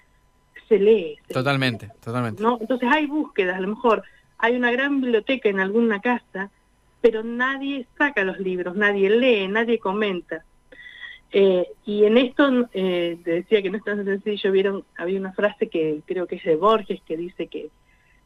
se 0.67 0.79
lee. 0.79 1.17
totalmente, 1.29 1.89
totalmente. 2.03 2.43
¿no? 2.43 2.57
Entonces 2.59 2.89
hay 2.91 3.05
búsquedas, 3.05 3.57
a 3.57 3.61
lo 3.61 3.69
mejor 3.69 4.03
hay 4.37 4.55
una 4.55 4.71
gran 4.71 4.99
biblioteca 4.99 5.49
en 5.49 5.59
alguna 5.59 6.01
casa, 6.01 6.49
pero 7.01 7.23
nadie 7.23 7.87
saca 7.97 8.23
los 8.23 8.39
libros, 8.39 8.75
nadie 8.75 9.09
lee, 9.09 9.47
nadie 9.47 9.79
comenta. 9.79 10.43
Eh, 11.31 11.67
y 11.85 12.05
en 12.05 12.17
esto 12.17 12.69
eh, 12.73 13.17
te 13.23 13.31
decía 13.31 13.61
que 13.61 13.69
no 13.69 13.77
es 13.77 13.83
tan 13.83 14.03
sencillo, 14.05 14.51
vieron, 14.51 14.85
había 14.95 15.19
una 15.19 15.33
frase 15.33 15.67
que 15.67 16.01
creo 16.05 16.25
que 16.25 16.37
es 16.37 16.43
de 16.43 16.55
Borges 16.55 17.01
que 17.05 17.17
dice 17.17 17.47
que 17.47 17.69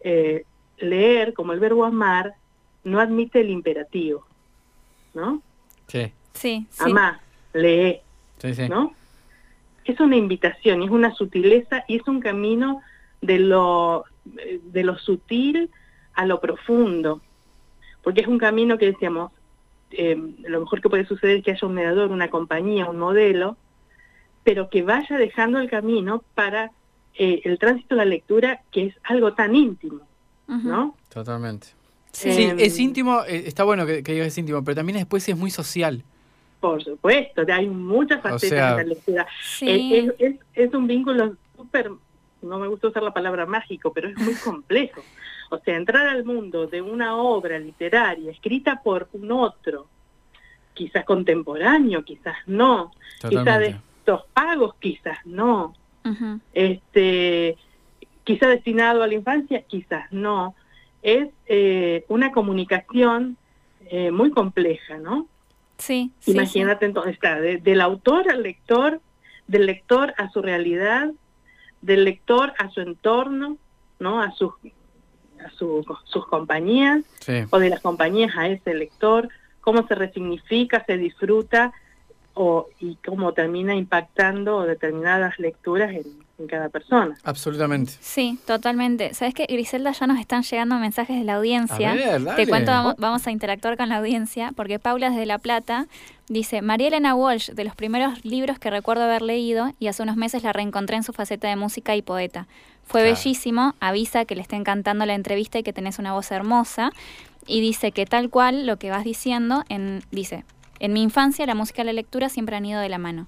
eh, 0.01 0.45
leer, 0.77 1.33
como 1.33 1.53
el 1.53 1.59
verbo 1.59 1.83
amar, 1.83 2.35
no 2.83 2.99
admite 2.99 3.41
el 3.41 3.49
imperativo, 3.49 4.25
¿no? 5.13 5.41
Sí. 5.87 6.11
Sí, 6.33 6.65
Amá, 6.79 7.19
lee, 7.53 7.99
sí, 8.39 8.53
sí. 8.53 8.69
¿no? 8.69 8.95
es 9.83 9.99
una 9.99 10.15
invitación, 10.15 10.81
y 10.81 10.85
es 10.85 10.91
una 10.91 11.13
sutileza 11.13 11.83
y 11.87 11.97
es 11.97 12.07
un 12.07 12.19
camino 12.19 12.81
de 13.21 13.39
lo, 13.39 14.05
de 14.25 14.83
lo 14.83 14.97
sutil 14.97 15.69
a 16.13 16.25
lo 16.25 16.39
profundo, 16.39 17.21
porque 18.03 18.21
es 18.21 18.27
un 18.27 18.37
camino 18.37 18.77
que 18.77 18.87
decíamos, 18.87 19.31
eh, 19.91 20.17
lo 20.43 20.61
mejor 20.61 20.81
que 20.81 20.89
puede 20.89 21.05
suceder 21.05 21.37
es 21.37 21.43
que 21.43 21.51
haya 21.51 21.67
un 21.67 21.73
mediador, 21.73 22.11
una 22.11 22.29
compañía, 22.29 22.89
un 22.89 22.99
modelo, 22.99 23.57
pero 24.43 24.69
que 24.69 24.81
vaya 24.81 25.17
dejando 25.17 25.59
el 25.59 25.69
camino 25.69 26.23
para 26.35 26.71
eh, 27.15 27.41
el 27.43 27.59
tránsito 27.59 27.95
de 27.95 27.97
la 27.97 28.05
lectura, 28.05 28.61
que 28.71 28.87
es 28.87 28.95
algo 29.03 29.33
tan 29.33 29.55
íntimo, 29.55 30.01
¿no? 30.47 30.95
Totalmente. 31.13 31.67
Sí, 32.11 32.29
em, 32.29 32.59
es 32.59 32.77
íntimo, 32.79 33.21
eh, 33.27 33.43
está 33.45 33.63
bueno 33.63 33.85
que, 33.85 34.03
que 34.03 34.13
digas 34.13 34.27
es 34.27 34.37
íntimo, 34.37 34.63
pero 34.63 34.75
también 34.75 34.97
después 34.97 35.27
es 35.27 35.37
muy 35.37 35.51
social. 35.51 36.03
Por 36.59 36.83
supuesto, 36.83 37.43
hay 37.51 37.67
muchas 37.67 38.21
facetas 38.21 38.77
de 38.77 38.83
la 38.83 38.89
lectura. 38.89 39.27
Es, 39.61 40.35
es, 40.53 40.73
un 40.73 40.85
vínculo 40.85 41.35
súper, 41.57 41.89
no 42.41 42.59
me 42.59 42.67
gusta 42.67 42.89
usar 42.89 43.01
la 43.01 43.13
palabra 43.13 43.45
mágico, 43.45 43.91
pero 43.91 44.09
es 44.09 44.17
muy 44.17 44.35
complejo. 44.35 45.01
O 45.53 45.59
sea, 45.59 45.75
entrar 45.75 46.07
al 46.07 46.23
mundo 46.23 46.65
de 46.65 46.81
una 46.81 47.17
obra 47.17 47.59
literaria 47.59 48.31
escrita 48.31 48.81
por 48.81 49.09
un 49.11 49.33
otro, 49.33 49.87
quizás 50.73 51.03
contemporáneo, 51.03 52.05
quizás 52.05 52.37
no, 52.47 52.93
quizás 53.27 53.59
de 53.59 53.67
estos 53.99 54.23
pagos, 54.33 54.75
quizás 54.79 55.17
no, 55.25 55.73
este, 56.53 57.57
quizás 58.23 58.47
destinado 58.47 59.03
a 59.03 59.07
la 59.07 59.13
infancia, 59.13 59.63
quizás 59.63 60.09
no, 60.13 60.55
es 61.01 61.27
eh, 61.47 62.05
una 62.07 62.31
comunicación 62.31 63.35
eh, 63.87 64.09
muy 64.09 64.31
compleja, 64.31 64.99
¿no? 64.99 65.27
Sí. 65.77 66.13
Imagínate 66.27 66.85
entonces, 66.85 67.15
está 67.15 67.41
del 67.41 67.81
autor 67.81 68.31
al 68.31 68.41
lector, 68.41 69.01
del 69.47 69.65
lector 69.65 70.13
a 70.17 70.29
su 70.29 70.41
realidad, 70.41 71.11
del 71.81 72.05
lector 72.05 72.53
a 72.57 72.69
su 72.69 72.79
entorno, 72.79 73.57
¿no? 73.99 74.21
A 74.21 74.31
sus 74.31 74.53
a 75.45 75.49
sus 75.51 76.25
compañías 76.27 77.03
o 77.49 77.59
de 77.59 77.69
las 77.69 77.81
compañías 77.81 78.35
a 78.37 78.47
ese 78.47 78.73
lector, 78.73 79.29
cómo 79.61 79.87
se 79.87 79.95
resignifica, 79.95 80.83
se 80.85 80.97
disfruta 80.97 81.73
o, 82.33 82.67
y 82.79 82.95
cómo 83.05 83.33
termina 83.33 83.75
impactando 83.75 84.63
determinadas 84.63 85.37
lecturas 85.39 85.91
en, 85.91 86.05
cada 86.47 86.69
persona. 86.69 87.17
Absolutamente. 87.23 87.93
Sí, 87.99 88.39
totalmente. 88.45 89.13
¿Sabes 89.13 89.33
que 89.33 89.45
Griselda, 89.45 89.91
ya 89.91 90.07
nos 90.07 90.19
están 90.19 90.43
llegando 90.43 90.75
mensajes 90.75 91.17
de 91.17 91.23
la 91.23 91.35
audiencia? 91.35 91.95
Te 92.35 92.47
cuento, 92.47 92.95
vamos, 92.97 93.27
a 93.27 93.31
interactuar 93.31 93.77
con 93.77 93.89
la 93.89 93.97
audiencia, 93.97 94.51
porque 94.55 94.79
Paula 94.79 95.09
desde 95.09 95.25
La 95.25 95.37
Plata 95.37 95.87
dice, 96.27 96.61
María 96.61 96.87
Elena 96.87 97.15
Walsh, 97.15 97.51
de 97.51 97.63
los 97.63 97.75
primeros 97.75 98.23
libros 98.23 98.59
que 98.59 98.69
recuerdo 98.69 99.03
haber 99.03 99.21
leído, 99.21 99.73
y 99.79 99.87
hace 99.87 100.03
unos 100.03 100.15
meses 100.15 100.43
la 100.43 100.53
reencontré 100.53 100.95
en 100.95 101.03
su 101.03 101.13
faceta 101.13 101.49
de 101.49 101.55
música 101.55 101.95
y 101.95 102.01
poeta. 102.01 102.47
Fue 102.85 103.03
bellísimo, 103.03 103.75
avisa 103.79 104.25
que 104.25 104.35
le 104.35 104.41
está 104.41 104.55
encantando 104.55 105.05
la 105.05 105.13
entrevista 105.13 105.59
y 105.59 105.63
que 105.63 105.73
tenés 105.73 105.99
una 105.99 106.13
voz 106.13 106.31
hermosa, 106.31 106.91
y 107.47 107.61
dice 107.61 107.91
que 107.91 108.05
tal 108.05 108.29
cual 108.29 108.65
lo 108.65 108.77
que 108.77 108.91
vas 108.91 109.03
diciendo, 109.03 109.63
en, 109.69 110.03
dice, 110.11 110.45
en 110.79 110.93
mi 110.93 111.03
infancia 111.03 111.45
la 111.45 111.55
música 111.55 111.83
y 111.83 111.85
la 111.85 111.93
lectura 111.93 112.29
siempre 112.29 112.55
han 112.55 112.65
ido 112.65 112.81
de 112.81 112.89
la 112.89 112.97
mano. 112.97 113.27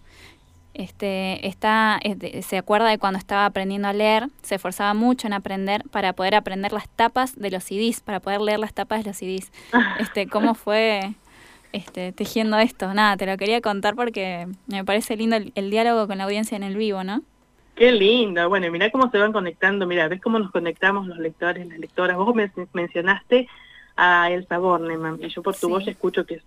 Este, 0.74 1.48
está, 1.48 2.00
se 2.42 2.58
acuerda 2.58 2.88
de 2.88 2.98
cuando 2.98 3.20
estaba 3.20 3.46
aprendiendo 3.46 3.88
a 3.88 3.94
leer, 3.94 4.30
se 4.42 4.56
esforzaba 4.56 4.96
mucho 4.96 5.28
en 5.28 5.34
aprender 5.34 5.84
para 5.92 6.14
poder 6.14 6.34
aprender 6.34 6.74
las 6.74 6.90
tapas 6.90 7.40
de 7.40 7.52
los 7.52 7.64
CDs, 7.64 8.02
para 8.02 8.20
poder 8.20 8.42
leer 8.42 8.60
las 8.60 8.74
tapas 8.74 9.04
de 9.04 9.10
los 9.12 9.18
CDs. 9.18 9.52
Este, 10.00 10.28
¿Cómo 10.28 10.56
fue 10.56 11.14
este, 11.74 12.12
tejiendo 12.12 12.58
esto? 12.58 12.94
Nada, 12.94 13.18
te 13.18 13.26
lo 13.28 13.38
quería 13.38 13.62
contar 13.62 13.96
porque 13.96 14.48
me 14.66 14.84
parece 14.84 15.16
lindo 15.16 15.36
el, 15.36 15.70
diálogo 15.70 16.08
con 16.08 16.18
la 16.18 16.24
audiencia 16.24 16.56
en 16.56 16.64
el 16.64 16.76
vivo, 16.76 17.04
¿no? 17.04 17.22
Qué 17.76 17.92
lindo. 17.92 18.48
Bueno, 18.50 18.72
mira 18.72 18.90
cómo 18.92 19.10
se 19.12 19.18
van 19.18 19.34
conectando. 19.34 19.86
Mira, 19.86 20.08
ves 20.08 20.22
cómo 20.22 20.40
nos 20.40 20.52
conectamos 20.52 21.08
los 21.08 21.18
lectores, 21.18 21.68
las 21.68 21.80
lectoras. 21.80 22.18
Vos 22.18 22.34
me 22.36 22.52
mencionaste 22.74 23.48
a 23.96 24.32
Elsa 24.32 24.58
Bornemann 24.58 25.20
y 25.22 25.30
yo 25.30 25.44
por 25.44 25.56
tu 25.56 25.70
voz 25.70 25.88
escucho 25.88 26.26
que 26.26 26.42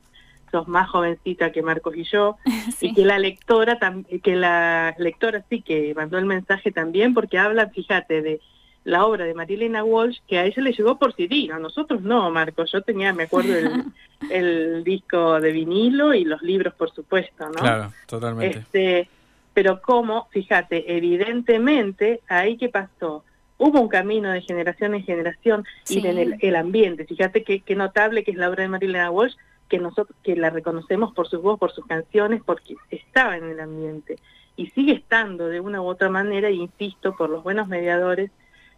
sos 0.56 0.68
más 0.68 0.88
jovencita 0.88 1.52
que 1.52 1.62
Marcos 1.62 1.96
y 1.96 2.04
yo, 2.04 2.36
y 2.80 2.94
que 2.94 3.04
la 3.04 3.18
lectora, 3.18 3.78
que 4.22 4.36
la 4.36 4.94
lectora 4.98 5.44
sí 5.50 5.60
que 5.60 5.92
mandó 5.94 6.18
el 6.18 6.25
mensaje 6.25 6.72
también, 6.72 7.12
porque 7.12 7.38
habla, 7.38 7.68
fíjate, 7.68 8.22
de 8.22 8.40
la 8.84 9.04
obra 9.04 9.25
de 9.25 9.34
Marilena 9.34 9.84
Walsh, 9.84 10.20
que 10.26 10.38
a 10.38 10.44
ella 10.44 10.62
le 10.62 10.72
llegó 10.72 10.96
por 10.96 11.12
CD, 11.12 11.50
a 11.52 11.58
nosotros 11.58 12.02
no, 12.02 12.30
Marcos, 12.30 12.70
yo 12.72 12.82
tenía, 12.82 13.12
me 13.12 13.25
acuerdo, 13.25 13.52
el, 14.30 14.84
disco 14.84 15.40
de 15.40 15.52
vinilo 15.52 16.14
y 16.14 16.25
los 16.25 16.40
libros, 16.40 16.72
por 16.75 16.90
supuesto, 16.92 17.46
¿no? 17.46 17.54
Claro, 17.54 17.92
totalmente. 18.06 18.60
Este, 18.60 19.08
pero 19.52 19.82
como, 19.82 20.28
fíjate, 20.30 20.96
evidentemente, 20.96 22.20
ahí 22.28 22.56
que 22.56 22.68
pasó, 22.68 23.25
hubo 23.58 23.80
un 23.80 23.88
camino 23.88 24.30
de 24.30 24.42
generación 24.42 24.94
en 24.94 25.02
generación 25.02 25.64
y 25.88 26.06
en 26.06 26.18
el, 26.18 26.36
el, 26.40 26.56
ambiente. 26.56 27.06
Fíjate 27.06 27.42
qué 27.42 27.75
notable 27.75 28.22
que 28.22 28.30
es 28.30 28.36
la 28.36 28.48
obra 28.48 28.62
de 28.62 28.68
Marilena 28.68 29.10
Walsh, 29.10 29.34
que 29.68 29.78
nosotros 29.78 30.16
que 30.23 30.37
la 30.37 30.50
reconocemos 30.50 31.12
por 31.12 31.28
su 31.28 31.40
voz, 31.40 31.58
por 31.58 31.73
sus 31.73 31.87
canciones, 31.87 32.42
porque 32.44 32.76
estaba 32.90 33.37
en 33.37 33.44
el 33.44 33.61
ambiente 33.61 34.16
y 34.56 34.68
sigue 34.68 34.92
estando 34.92 35.49
de 35.49 35.61
una 35.61 35.80
u 35.82 35.87
otra 35.87 36.08
manera, 36.08 36.50
insisto, 36.50 37.14
por 37.16 37.30
los 37.30 37.42
buenos 37.42 37.68
mediadores 37.68 38.30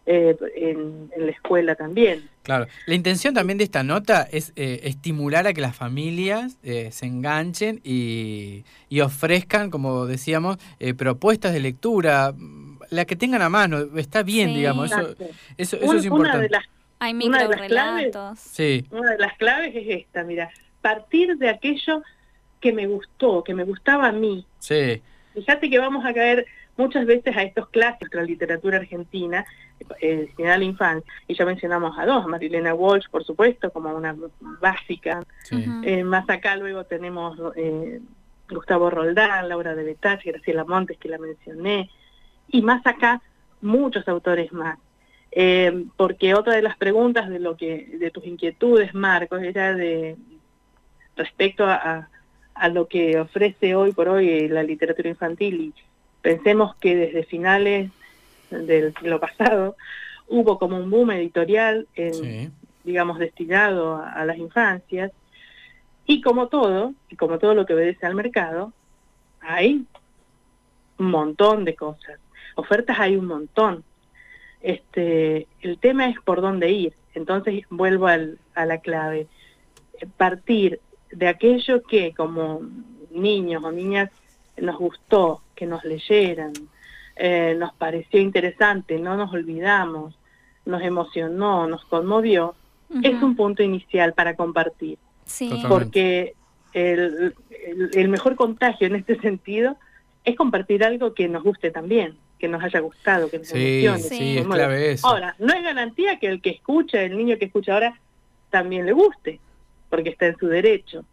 eh, 0.05 0.35
en, 0.55 1.11
la 1.17 1.31
escuela 1.31 1.75
también. 1.75 2.29
Claro, 2.43 2.65
la 2.87 2.95
intención 2.95 3.33
también 3.33 3.57
de 3.57 3.63
esta 3.63 3.83
nota 3.83 4.23
es 4.23 4.53
eh, 4.55 4.81
estimular 4.83 5.45
a 5.45 5.53
que 5.53 5.61
las 5.61 5.75
familias 5.75 6.57
eh, 6.63 6.89
se 6.91 7.05
enganchen 7.05 7.79
y, 7.83 8.65
y, 8.89 9.01
ofrezcan, 9.01 9.69
como 9.69 10.05
decíamos, 10.07 10.57
propuestas 10.97 11.53
de 11.53 11.59
lectura, 11.59 12.33
la 12.89 13.05
que 13.05 13.15
tengan 13.15 13.43
a 13.43 13.49
mano, 13.49 13.81
está 13.97 14.23
bien, 14.23 14.55
digamos, 14.55 14.91
eso, 15.57 15.77
eso, 15.77 15.93
es 15.93 16.05
importante. 16.05 16.49
Hay 16.97 17.13
micro 17.13 17.47
relatos. 17.47 18.39
Sí. 18.39 18.85
Una 18.91 19.11
de 19.11 19.19
las 19.19 19.37
claves 19.37 19.75
es 19.75 20.01
esta, 20.01 20.23
mira, 20.23 20.49
partir 20.81 21.37
de 21.37 21.49
aquello 21.49 22.03
que 22.59 22.73
me 22.73 22.87
gustó, 22.87 23.43
que 23.43 23.53
me 23.53 23.63
gustaba 23.63 24.07
a 24.07 24.11
mí. 24.11 24.45
Sí. 24.59 25.01
Fíjate 25.33 25.69
que 25.69 25.79
vamos 25.79 26.05
a 26.05 26.13
caer 26.13 26.45
muchas 26.77 27.05
veces 27.05 27.35
a 27.35 27.43
estos 27.43 27.69
clásicos 27.69 28.09
de 28.09 28.17
la 28.17 28.23
literatura 28.23 28.77
argentina, 28.77 29.45
eh, 30.01 30.29
a 30.39 30.57
la 30.57 30.63
infancia, 30.63 31.11
y 31.27 31.35
ya 31.35 31.45
mencionamos 31.45 31.97
a 31.97 32.05
dos, 32.05 32.25
Marilena 32.27 32.73
Walsh, 32.73 33.09
por 33.09 33.23
supuesto, 33.23 33.71
como 33.71 33.93
una 33.93 34.15
básica. 34.39 35.21
Eh, 35.83 36.03
más 36.03 36.29
acá 36.29 36.55
luego 36.55 36.85
tenemos 36.85 37.37
eh, 37.55 37.99
Gustavo 38.49 38.89
Roldán, 38.89 39.49
Laura 39.49 39.75
de 39.75 39.83
Betach, 39.83 40.23
Graciela 40.23 40.63
Montes, 40.63 40.97
que 40.97 41.09
la 41.09 41.17
mencioné, 41.17 41.89
y 42.47 42.61
más 42.61 42.85
acá 42.85 43.21
muchos 43.61 44.07
autores 44.07 44.51
más. 44.53 44.77
Eh, 45.31 45.85
porque 45.95 46.33
otra 46.33 46.55
de 46.55 46.61
las 46.61 46.77
preguntas 46.77 47.29
de 47.29 47.39
lo 47.39 47.55
que 47.55 47.97
de 47.99 48.09
tus 48.09 48.25
inquietudes, 48.25 48.93
Marcos, 48.95 49.41
era 49.43 49.75
de, 49.75 50.15
respecto 51.19 51.65
a, 51.65 52.07
lo 52.73 52.87
que 52.87 53.19
ofrece 53.19 53.75
hoy 53.75 53.93
por 53.93 54.09
hoy 54.09 54.49
la 54.49 54.63
literatura 54.63 55.07
infantil 55.07 55.61
y 55.61 55.73
pensemos 56.21 56.75
que 56.75 56.93
desde 56.95 57.23
finales 57.23 57.89
del 58.49 58.93
siglo 58.95 59.19
pasado 59.19 59.77
hubo 60.27 60.59
como 60.59 60.77
un 60.77 60.89
boom 60.89 61.11
editorial, 61.11 61.87
digamos, 62.83 63.19
destinado 63.19 64.01
a, 64.03 64.25
las 64.25 64.37
infancias, 64.37 65.11
y 66.05 66.21
como 66.21 66.47
todo, 66.47 66.93
y 67.09 67.15
como 67.15 67.37
todo 67.37 67.53
lo 67.53 67.65
que 67.65 67.73
obedece 67.73 68.05
al 68.05 68.15
mercado, 68.15 68.73
hay 69.39 69.85
un 70.97 71.11
montón 71.11 71.65
de 71.65 71.75
cosas. 71.75 72.19
Ofertas 72.55 72.99
hay 72.99 73.15
un 73.15 73.25
montón. 73.25 73.83
Este, 74.61 75.47
el 75.61 75.77
tema 75.79 76.09
es 76.09 76.19
por 76.21 76.41
dónde 76.41 76.71
ir. 76.71 76.93
Entonces 77.13 77.63
vuelvo 77.69 78.07
al, 78.07 78.39
a 78.53 78.65
la 78.65 78.79
clave. 78.79 79.27
Partir 80.17 80.81
de 81.11 81.27
aquello 81.27 81.83
que 81.83 82.13
como 82.13 82.61
niños 83.11 83.63
o 83.63 83.71
niñas 83.71 84.09
nos 84.57 84.77
gustó, 84.77 85.41
que 85.55 85.65
nos 85.65 85.83
leyeran, 85.83 86.53
eh, 87.15 87.55
nos 87.57 87.73
pareció 87.73 88.19
interesante, 88.19 88.99
no 88.99 89.15
nos 89.17 89.33
olvidamos, 89.33 90.15
nos 90.65 90.81
emocionó, 90.81 91.67
nos 91.67 91.83
conmovió, 91.85 92.55
es 93.03 93.21
un 93.21 93.35
punto 93.35 93.61
inicial 93.61 94.13
para 94.13 94.35
compartir. 94.35 94.97
Porque 95.67 96.33
el, 96.73 97.35
el, 97.93 98.07
mejor 98.09 98.35
contagio 98.35 98.87
en 98.87 98.95
este 98.95 99.19
sentido 99.19 99.77
es 100.23 100.35
compartir 100.35 100.83
algo 100.83 101.13
que 101.13 101.27
nos 101.27 101.43
guste 101.43 101.71
también, 101.71 102.17
que 102.39 102.47
nos 102.47 102.63
haya 102.63 102.79
gustado, 102.79 103.29
que 103.29 103.39
nos 103.39 103.51
emocione. 103.51 103.99
Sí, 103.99 104.37
es 104.39 104.47
clave 104.47 104.91
eso. 104.91 105.07
Ahora, 105.07 105.35
no 105.37 105.53
es 105.53 105.61
garantía 105.61 106.19
que 106.19 106.27
el 106.27 106.41
que 106.41 106.49
escucha, 106.49 107.01
el 107.01 107.15
niño 107.15 107.37
que 107.37 107.45
escucha 107.45 107.73
ahora, 107.73 107.99
también 108.49 108.87
le 108.87 108.93
guste 108.93 109.39
porque 109.89 110.09
está 110.09 110.27
en 110.27 110.37
su 110.37 110.47
derecho. 110.47 111.05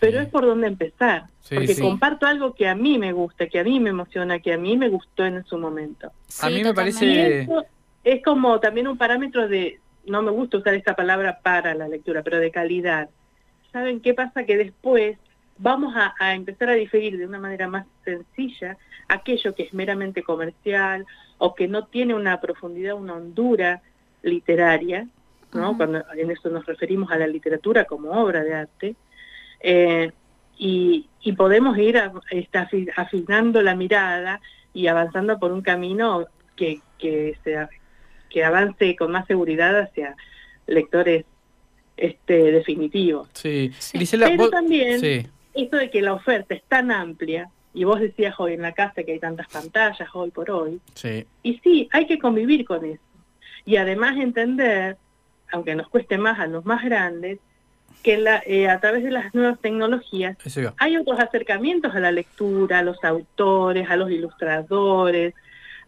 Pero 0.00 0.20
es 0.20 0.28
por 0.28 0.44
donde 0.44 0.68
empezar, 0.68 1.26
porque 1.48 1.76
comparto 1.80 2.26
algo 2.26 2.54
que 2.54 2.68
a 2.68 2.74
mí 2.74 2.98
me 2.98 3.12
gusta, 3.12 3.48
que 3.48 3.58
a 3.58 3.64
mí 3.64 3.80
me 3.80 3.90
emociona, 3.90 4.38
que 4.38 4.52
a 4.52 4.58
mí 4.58 4.76
me 4.76 4.88
gustó 4.88 5.24
en 5.24 5.44
su 5.44 5.58
momento. 5.58 6.12
a 6.40 6.50
mí 6.50 6.62
me 6.62 6.74
parece... 6.74 7.48
es 8.04 8.22
como 8.22 8.60
también 8.60 8.86
un 8.86 8.96
parámetro 8.96 9.48
de, 9.48 9.80
no 10.06 10.22
me 10.22 10.30
gusta 10.30 10.58
usar 10.58 10.74
esta 10.74 10.94
palabra 10.94 11.40
para 11.42 11.74
la 11.74 11.88
lectura, 11.88 12.22
pero 12.22 12.38
de 12.38 12.50
calidad. 12.50 13.08
¿Saben 13.72 14.00
qué 14.00 14.14
pasa? 14.14 14.44
Que 14.44 14.56
después 14.56 15.18
vamos 15.56 15.94
a, 15.96 16.14
a 16.18 16.34
empezar 16.34 16.68
a 16.68 16.74
diferir 16.74 17.18
de 17.18 17.26
una 17.26 17.40
manera 17.40 17.66
más 17.66 17.86
sencilla 18.04 18.76
aquello 19.08 19.54
que 19.54 19.64
es 19.64 19.74
meramente 19.74 20.22
comercial 20.22 21.06
o 21.38 21.54
que 21.54 21.66
no 21.66 21.86
tiene 21.86 22.14
una 22.14 22.40
profundidad, 22.40 22.94
una 22.94 23.14
hondura 23.14 23.82
literaria, 24.22 25.08
¿no? 25.52 25.76
Cuando 25.76 26.04
en 26.16 26.30
eso 26.30 26.48
nos 26.50 26.66
referimos 26.66 27.10
a 27.10 27.18
la 27.18 27.26
literatura 27.26 27.84
como 27.84 28.10
obra 28.10 28.42
de 28.42 28.54
arte, 28.54 28.96
eh, 29.60 30.12
y, 30.56 31.08
y, 31.20 31.32
podemos 31.32 31.78
ir 31.78 31.98
a, 31.98 32.12
está, 32.30 32.68
afinando 32.96 33.62
la 33.62 33.76
mirada 33.76 34.40
y 34.74 34.88
avanzando 34.88 35.38
por 35.38 35.52
un 35.52 35.62
camino 35.62 36.26
que, 36.56 36.80
que, 36.98 37.38
sea, 37.44 37.68
que 38.28 38.44
avance 38.44 38.96
con 38.96 39.12
más 39.12 39.26
seguridad 39.26 39.78
hacia 39.78 40.16
lectores 40.66 41.24
este 41.96 42.52
definitivos. 42.52 43.28
Sí, 43.32 43.72
Pero 44.10 44.50
también 44.50 45.00
sí. 45.00 45.26
esto 45.54 45.76
de 45.76 45.90
que 45.90 46.02
la 46.02 46.14
oferta 46.14 46.54
es 46.54 46.62
tan 46.64 46.90
amplia, 46.90 47.50
y 47.74 47.84
vos 47.84 48.00
decías 48.00 48.34
hoy 48.38 48.54
en 48.54 48.62
la 48.62 48.72
casa 48.72 49.02
que 49.02 49.12
hay 49.12 49.18
tantas 49.18 49.48
pantallas 49.48 50.08
hoy 50.14 50.30
por 50.30 50.50
hoy, 50.50 50.80
sí. 50.94 51.26
y 51.42 51.58
sí, 51.58 51.88
hay 51.92 52.06
que 52.06 52.18
convivir 52.18 52.64
con 52.64 52.84
eso. 52.84 53.02
Y 53.64 53.76
además 53.76 54.16
entender, 54.16 54.96
aunque 55.52 55.74
nos 55.74 55.88
cueste 55.88 56.18
más 56.18 56.38
a 56.38 56.46
los 56.46 56.64
más 56.64 56.84
grandes, 56.84 57.38
que 58.02 58.16
la, 58.16 58.42
eh, 58.46 58.68
a 58.68 58.80
través 58.80 59.02
de 59.02 59.10
las 59.10 59.34
nuevas 59.34 59.58
tecnologías 59.60 60.36
hay 60.76 60.96
otros 60.96 61.18
acercamientos 61.18 61.94
a 61.94 62.00
la 62.00 62.12
lectura, 62.12 62.78
a 62.78 62.82
los 62.82 63.02
autores, 63.02 63.90
a 63.90 63.96
los 63.96 64.10
ilustradores, 64.10 65.34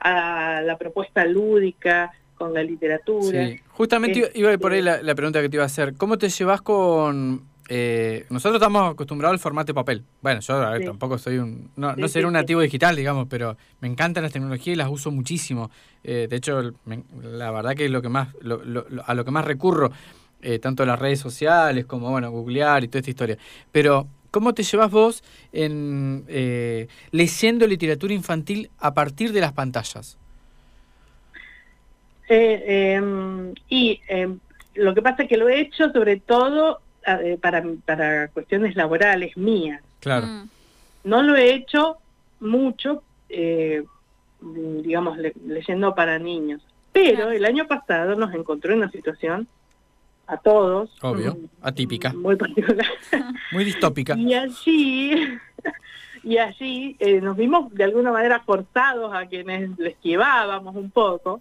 a 0.01 0.61
la 0.63 0.77
propuesta 0.77 1.25
lúdica 1.25 2.13
con 2.35 2.55
la 2.55 2.63
literatura. 2.63 3.47
Sí. 3.47 3.61
Justamente 3.69 4.31
iba 4.35 4.57
por 4.59 4.73
ahí 4.73 4.83
la, 4.83 5.03
la, 5.03 5.15
pregunta 5.15 5.41
que 5.41 5.49
te 5.49 5.57
iba 5.57 5.63
a 5.63 5.67
hacer. 5.67 5.95
¿Cómo 5.95 6.19
te 6.19 6.31
llevas 6.31 6.63
con... 6.63 7.50
Eh, 7.73 8.27
nosotros 8.31 8.61
estamos 8.61 8.95
acostumbrados 8.95 9.35
al 9.35 9.39
formato 9.39 9.73
papel. 9.73 10.03
Bueno, 10.21 10.41
yo 10.41 10.55
a 10.57 10.71
ver, 10.71 10.81
sí. 10.81 10.87
tampoco 10.87 11.19
soy 11.19 11.39
un... 11.39 11.71
No, 11.77 11.95
sí, 11.95 12.01
no 12.01 12.09
seré 12.09 12.27
un 12.27 12.33
nativo 12.33 12.61
digital, 12.61 12.97
digamos, 12.97 13.29
pero 13.31 13.57
me 13.81 13.87
encantan 13.87 14.25
las 14.25 14.33
tecnologías 14.33 14.75
y 14.75 14.77
las 14.77 14.91
uso 14.91 15.13
muchísimo. 15.13 15.71
Eh, 16.03 16.27
de 16.29 16.37
hecho, 16.37 16.73
me, 16.85 17.05
la 17.23 17.53
verdad 17.53 17.77
que 17.77 17.85
es 17.85 17.91
lo 17.93 18.03
que 18.03 18.09
más, 18.09 18.35
lo, 18.43 18.65
lo, 18.65 18.85
a 19.07 19.15
lo 19.15 19.25
que 19.25 19.31
más 19.31 19.45
recurro 19.45 19.93
eh, 20.43 20.59
tanto 20.59 20.85
las 20.85 20.99
redes 20.99 21.21
sociales 21.21 21.87
como, 21.87 22.11
bueno, 22.11 22.33
googlear 22.33 22.83
y 22.83 22.89
toda 22.89 22.99
esta 22.99 23.11
historia. 23.11 23.39
Pero, 23.71 24.09
¿cómo 24.33 24.53
te 24.53 24.65
llevas 24.65 24.91
vos 24.91 25.23
en 25.53 26.25
eh, 26.27 26.89
leyendo 27.13 27.69
literatura 27.69 28.13
infantil 28.15 28.69
a 28.81 28.93
partir 28.95 29.33
de 29.33 29.43
las 29.43 29.53
pantallas? 29.53 30.19
Eh, 32.29 33.01
y 33.69 34.01
em, 34.09 34.41
lo 34.75 34.93
que 34.93 35.03
pasa 35.03 35.23
es 35.23 35.29
que 35.29 35.37
lo 35.37 35.49
he 35.49 35.61
hecho 35.61 35.93
sobre 35.93 36.19
todo 36.19 36.81
eh, 37.17 37.39
para, 37.41 37.65
para 37.85 38.29
cuestiones 38.29 38.77
laborales 38.77 39.37
mías. 39.37 39.83
Claro. 40.01 40.27
Mm. 40.27 40.49
No 41.05 41.23
lo 41.23 41.37
he 41.37 41.55
hecho 41.55 41.97
mucho, 42.41 43.03
digamos, 44.41 45.19
le, 45.19 45.33
leyendo 45.47 45.95
para 45.95 46.19
niños. 46.19 46.63
Pero 46.93 47.17
claro. 47.17 47.31
el 47.31 47.45
año 47.45 47.67
pasado 47.67 48.17
nos 48.17 48.35
encontró 48.35 48.73
en 48.73 48.79
una 48.79 48.91
situación 48.91 49.49
a 50.31 50.37
todos. 50.37 50.91
Obvio, 51.03 51.37
atípica. 51.61 52.13
Muy 52.13 52.37
particular. 52.37 52.87
Muy 53.53 53.65
distópica. 53.65 54.17
Y 54.17 54.33
allí, 54.35 55.39
y 56.23 56.39
allí 56.39 56.97
eh, 57.01 57.21
nos 57.21 57.37
vimos 57.37 57.73
de 57.75 57.85
alguna 57.85 58.13
manera 58.13 58.41
forzados 58.41 59.13
a 59.13 59.27
quienes 59.27 59.77
les 59.79 60.01
llevábamos 60.01 60.77
un 60.77 60.91
poco 60.91 61.41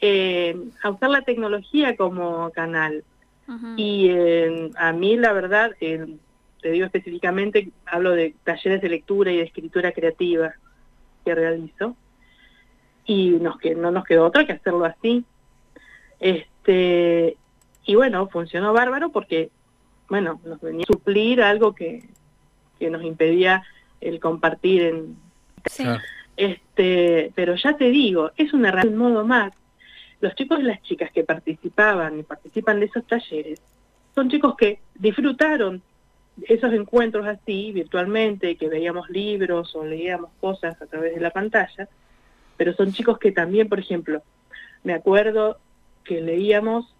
eh, 0.00 0.56
a 0.82 0.90
usar 0.90 1.10
la 1.10 1.22
tecnología 1.22 1.96
como 1.96 2.50
canal. 2.50 3.04
Uh 3.50 3.52
-huh. 3.52 3.74
Y 3.76 4.08
eh, 4.10 4.70
a 4.76 4.92
mí 4.92 5.16
la 5.16 5.32
verdad, 5.32 5.72
te 5.78 6.70
digo 6.70 6.86
específicamente, 6.86 7.70
hablo 7.84 8.12
de 8.12 8.34
talleres 8.44 8.80
de 8.80 8.88
lectura 8.88 9.32
y 9.32 9.38
de 9.38 9.42
escritura 9.42 9.92
creativa 9.92 10.54
que 11.24 11.34
realizo. 11.34 11.96
Y 13.04 13.30
nos 13.30 13.58
que 13.58 13.74
no 13.74 13.90
nos 13.90 14.04
quedó 14.04 14.26
otra 14.26 14.46
que 14.46 14.52
hacerlo 14.52 14.84
así. 14.84 15.24
Este, 16.20 17.36
y 17.84 17.94
bueno, 17.96 18.28
funcionó 18.28 18.72
bárbaro 18.72 19.10
porque, 19.10 19.50
bueno, 20.08 20.40
nos 20.44 20.60
venía 20.60 20.84
a 20.88 20.92
suplir 20.92 21.42
algo 21.42 21.74
que, 21.74 22.04
que 22.78 22.90
nos 22.90 23.02
impedía 23.02 23.64
el 24.00 24.20
compartir 24.20 24.82
en... 24.82 25.16
Sí. 25.66 25.84
Este, 26.36 27.32
pero 27.34 27.54
ya 27.56 27.76
te 27.76 27.90
digo, 27.90 28.30
es 28.36 28.52
una 28.52 28.68
herramienta, 28.68 29.04
un 29.04 29.12
modo 29.12 29.26
más. 29.26 29.52
Los 30.20 30.34
chicos 30.34 30.60
y 30.60 30.64
las 30.64 30.82
chicas 30.82 31.10
que 31.12 31.24
participaban 31.24 32.18
y 32.18 32.22
participan 32.22 32.80
de 32.80 32.86
esos 32.86 33.06
talleres 33.06 33.60
son 34.14 34.28
chicos 34.28 34.54
que 34.56 34.80
disfrutaron 34.94 35.82
esos 36.42 36.72
encuentros 36.72 37.26
así, 37.26 37.72
virtualmente, 37.72 38.56
que 38.56 38.68
veíamos 38.68 39.08
libros 39.10 39.74
o 39.74 39.84
leíamos 39.84 40.30
cosas 40.40 40.80
a 40.80 40.86
través 40.86 41.14
de 41.14 41.20
la 41.20 41.30
pantalla, 41.30 41.88
pero 42.56 42.72
son 42.74 42.92
chicos 42.92 43.18
que 43.18 43.32
también, 43.32 43.68
por 43.68 43.78
ejemplo, 43.78 44.22
me 44.84 44.94
acuerdo 44.94 45.58
que 46.04 46.20
leíamos 46.20 46.94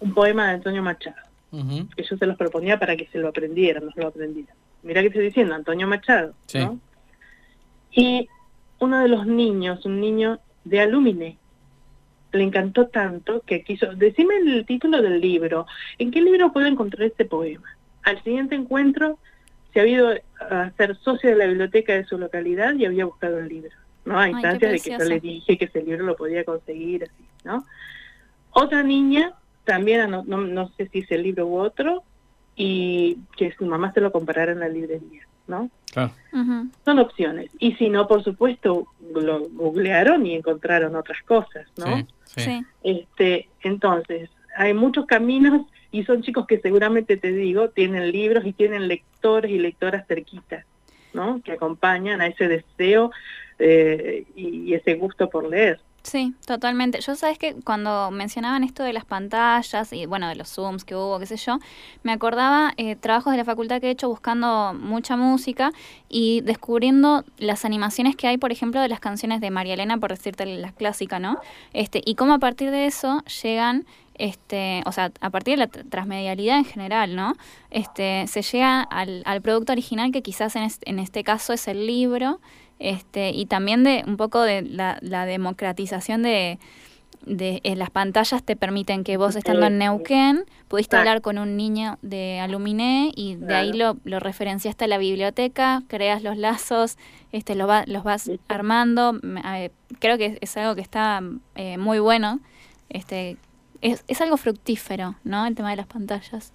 un 0.00 0.14
poema 0.14 0.48
de 0.48 0.54
Antonio 0.54 0.82
Machado, 0.82 1.16
uh 1.52 1.58
-huh. 1.58 1.94
que 1.94 2.02
yo 2.02 2.16
se 2.16 2.26
los 2.26 2.36
proponía 2.36 2.78
para 2.78 2.96
que 2.96 3.06
se 3.08 3.18
lo 3.18 3.28
aprendieran, 3.28 3.84
no 3.84 3.92
se 3.92 4.00
lo 4.00 4.08
aprendieran. 4.08 4.56
Mira 4.82 5.00
que 5.00 5.08
estoy 5.08 5.24
diciendo, 5.24 5.54
Antonio 5.54 5.86
Machado, 5.86 6.34
sí. 6.46 6.58
¿no? 6.58 6.78
Y 7.92 8.28
uno 8.78 9.00
de 9.00 9.08
los 9.08 9.26
niños, 9.26 9.84
un 9.84 10.00
niño 10.00 10.38
de 10.64 10.80
Alumine, 10.80 11.38
le 12.32 12.44
encantó 12.44 12.86
tanto 12.88 13.42
que 13.42 13.62
quiso, 13.62 13.94
decime 13.94 14.36
el 14.36 14.64
título 14.66 15.02
del 15.02 15.20
libro, 15.20 15.66
¿en 15.98 16.10
qué 16.10 16.20
libro 16.20 16.52
puedo 16.52 16.66
encontrar 16.66 17.08
este 17.08 17.24
poema? 17.24 17.76
Al 18.02 18.22
siguiente 18.22 18.54
encuentro 18.54 19.18
se 19.72 19.80
había 19.80 19.94
ido 19.94 20.14
a 20.40 20.70
ser 20.76 20.96
socio 20.96 21.30
de 21.30 21.36
la 21.36 21.46
biblioteca 21.46 21.92
de 21.94 22.04
su 22.04 22.18
localidad 22.18 22.74
y 22.74 22.86
había 22.86 23.04
buscado 23.04 23.38
el 23.38 23.48
libro, 23.48 23.70
¿no? 24.04 24.18
A 24.18 24.28
instancias 24.28 24.72
de 24.72 24.80
que 24.80 24.98
yo 24.98 25.04
le 25.04 25.20
dije 25.20 25.58
que 25.58 25.66
ese 25.66 25.82
libro 25.82 26.04
lo 26.04 26.16
podía 26.16 26.44
conseguir, 26.44 27.04
así, 27.04 27.24
¿no? 27.44 27.64
Otra 28.50 28.82
niña 28.82 29.34
también, 29.64 30.10
no, 30.10 30.24
no, 30.24 30.38
no, 30.38 30.68
sé 30.76 30.88
si 30.88 31.00
es 31.00 31.10
el 31.12 31.22
libro 31.22 31.46
u 31.46 31.58
otro, 31.58 32.02
y 32.62 33.16
que 33.38 33.52
su 33.52 33.64
mamá 33.64 33.90
se 33.94 34.02
lo 34.02 34.12
comprara 34.12 34.52
en 34.52 34.60
la 34.60 34.68
librería, 34.68 35.26
¿no? 35.48 35.70
Claro. 35.90 36.12
Uh 36.34 36.36
-huh. 36.36 36.70
Son 36.84 36.98
opciones. 36.98 37.50
Y 37.58 37.72
si 37.76 37.88
no, 37.88 38.06
por 38.06 38.22
supuesto, 38.22 38.86
lo 39.14 39.48
googlearon 39.48 40.26
y 40.26 40.34
encontraron 40.34 40.94
otras 40.94 41.22
cosas, 41.22 41.66
¿no? 41.78 42.06
Sí, 42.24 42.40
sí. 42.42 42.62
Este, 42.82 43.48
entonces, 43.62 44.28
hay 44.54 44.74
muchos 44.74 45.06
caminos 45.06 45.62
y 45.90 46.04
son 46.04 46.20
chicos 46.20 46.46
que 46.46 46.60
seguramente, 46.60 47.16
te 47.16 47.32
digo, 47.32 47.70
tienen 47.70 48.12
libros 48.12 48.44
y 48.44 48.52
tienen 48.52 48.88
lectores 48.88 49.50
y 49.50 49.58
lectoras 49.58 50.06
cerquitas, 50.06 50.66
¿no? 51.14 51.40
Que 51.42 51.52
acompañan 51.52 52.20
a 52.20 52.26
ese 52.26 52.46
deseo 52.46 53.10
eh, 53.58 54.26
y 54.36 54.74
ese 54.74 54.96
gusto 54.96 55.30
por 55.30 55.48
leer. 55.48 55.80
Sí, 56.02 56.34
totalmente. 56.46 57.00
Yo 57.00 57.14
sabes 57.14 57.38
que 57.38 57.54
cuando 57.54 58.10
mencionaban 58.10 58.64
esto 58.64 58.82
de 58.82 58.92
las 58.92 59.04
pantallas 59.04 59.92
y 59.92 60.06
bueno, 60.06 60.28
de 60.28 60.34
los 60.34 60.48
Zooms 60.48 60.84
que 60.84 60.96
hubo, 60.96 61.18
qué 61.18 61.26
sé 61.26 61.36
yo, 61.36 61.58
me 62.02 62.12
acordaba 62.12 62.72
eh, 62.78 62.96
trabajos 62.96 63.32
de 63.32 63.36
la 63.36 63.44
facultad 63.44 63.80
que 63.80 63.88
he 63.88 63.90
hecho 63.90 64.08
buscando 64.08 64.72
mucha 64.74 65.16
música 65.16 65.72
y 66.08 66.40
descubriendo 66.40 67.24
las 67.36 67.66
animaciones 67.66 68.16
que 68.16 68.28
hay, 68.28 68.38
por 68.38 68.50
ejemplo, 68.50 68.80
de 68.80 68.88
las 68.88 69.00
canciones 69.00 69.42
de 69.42 69.50
María 69.50 69.74
Elena, 69.74 69.98
por 69.98 70.10
decirte 70.10 70.46
la 70.46 70.72
clásica, 70.72 71.18
¿no? 71.18 71.38
Este, 71.74 72.00
y 72.04 72.14
cómo 72.14 72.32
a 72.32 72.38
partir 72.38 72.70
de 72.70 72.86
eso 72.86 73.22
llegan 73.42 73.84
este, 74.14 74.82
o 74.84 74.92
sea, 74.92 75.12
a 75.20 75.30
partir 75.30 75.58
de 75.58 75.64
la 75.64 75.68
transmedialidad 75.68 76.58
en 76.58 76.64
general, 76.64 77.14
¿no? 77.14 77.34
Este, 77.70 78.26
se 78.26 78.42
llega 78.42 78.82
al, 78.82 79.22
al 79.24 79.40
producto 79.40 79.72
original 79.72 80.12
que 80.12 80.22
quizás 80.22 80.56
en 80.56 80.68
en 80.82 80.98
este 80.98 81.24
caso 81.24 81.52
es 81.54 81.68
el 81.68 81.86
libro, 81.86 82.38
este, 82.80 83.30
y 83.30 83.46
también 83.46 83.84
de 83.84 84.02
un 84.06 84.16
poco 84.16 84.42
de 84.42 84.62
la, 84.62 84.98
la 85.02 85.26
democratización 85.26 86.22
de, 86.22 86.58
de 87.26 87.60
eh, 87.62 87.76
las 87.76 87.90
pantallas 87.90 88.42
te 88.42 88.56
permiten 88.56 89.04
que 89.04 89.16
vos 89.16 89.36
estando 89.36 89.66
en 89.66 89.78
Neuquén 89.78 90.44
pudiste 90.68 90.96
hablar 90.96 91.20
con 91.20 91.38
un 91.38 91.56
niño 91.56 91.98
de 92.02 92.40
Aluminé 92.40 93.12
y 93.14 93.36
de 93.36 93.54
ahí 93.54 93.72
lo, 93.72 93.98
lo 94.04 94.18
referenciaste 94.18 94.86
a 94.86 94.88
la 94.88 94.98
biblioteca, 94.98 95.82
creas 95.88 96.22
los 96.22 96.38
lazos, 96.38 96.96
este, 97.32 97.54
lo 97.54 97.66
va, 97.66 97.84
los 97.86 98.02
vas 98.02 98.30
armando, 98.48 99.20
eh, 99.54 99.70
creo 99.98 100.16
que 100.16 100.38
es 100.40 100.56
algo 100.56 100.74
que 100.74 100.80
está 100.80 101.20
eh, 101.56 101.76
muy 101.76 101.98
bueno, 101.98 102.40
este, 102.88 103.36
es, 103.82 104.04
es 104.08 104.20
algo 104.20 104.36
fructífero, 104.36 105.16
¿no? 105.22 105.46
El 105.46 105.54
tema 105.54 105.70
de 105.70 105.76
las 105.76 105.86
pantallas. 105.86 106.52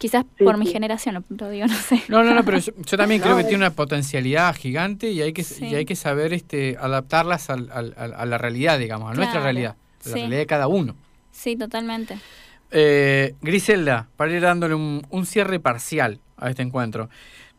Quizás 0.00 0.24
sí, 0.38 0.44
por 0.44 0.54
sí. 0.54 0.60
mi 0.60 0.66
generación 0.66 1.22
lo, 1.28 1.50
digo, 1.50 1.66
no 1.66 1.74
sé. 1.74 2.02
No, 2.08 2.24
no, 2.24 2.32
no, 2.32 2.42
pero 2.42 2.56
yo, 2.56 2.72
yo 2.86 2.96
también 2.96 3.20
no, 3.20 3.26
creo 3.26 3.36
que 3.36 3.42
tiene 3.44 3.58
una 3.58 3.74
potencialidad 3.74 4.56
gigante 4.56 5.10
y 5.10 5.20
hay 5.20 5.34
que, 5.34 5.44
sí. 5.44 5.66
y 5.66 5.74
hay 5.74 5.84
que 5.84 5.94
saber 5.94 6.32
este, 6.32 6.78
adaptarlas 6.80 7.50
al, 7.50 7.70
al, 7.70 7.94
a 7.98 8.24
la 8.24 8.38
realidad, 8.38 8.78
digamos, 8.78 9.10
a 9.10 9.12
claro. 9.12 9.20
nuestra 9.20 9.42
realidad, 9.42 9.76
a 10.06 10.08
la 10.08 10.14
realidad 10.14 10.38
de 10.38 10.46
cada 10.46 10.68
uno. 10.68 10.96
Sí, 11.32 11.54
totalmente. 11.54 12.18
Eh, 12.70 13.34
Griselda, 13.42 14.08
para 14.16 14.32
ir 14.32 14.40
dándole 14.40 14.74
un, 14.74 15.06
un, 15.10 15.26
cierre 15.26 15.60
parcial 15.60 16.18
a 16.38 16.48
este 16.48 16.62
encuentro, 16.62 17.10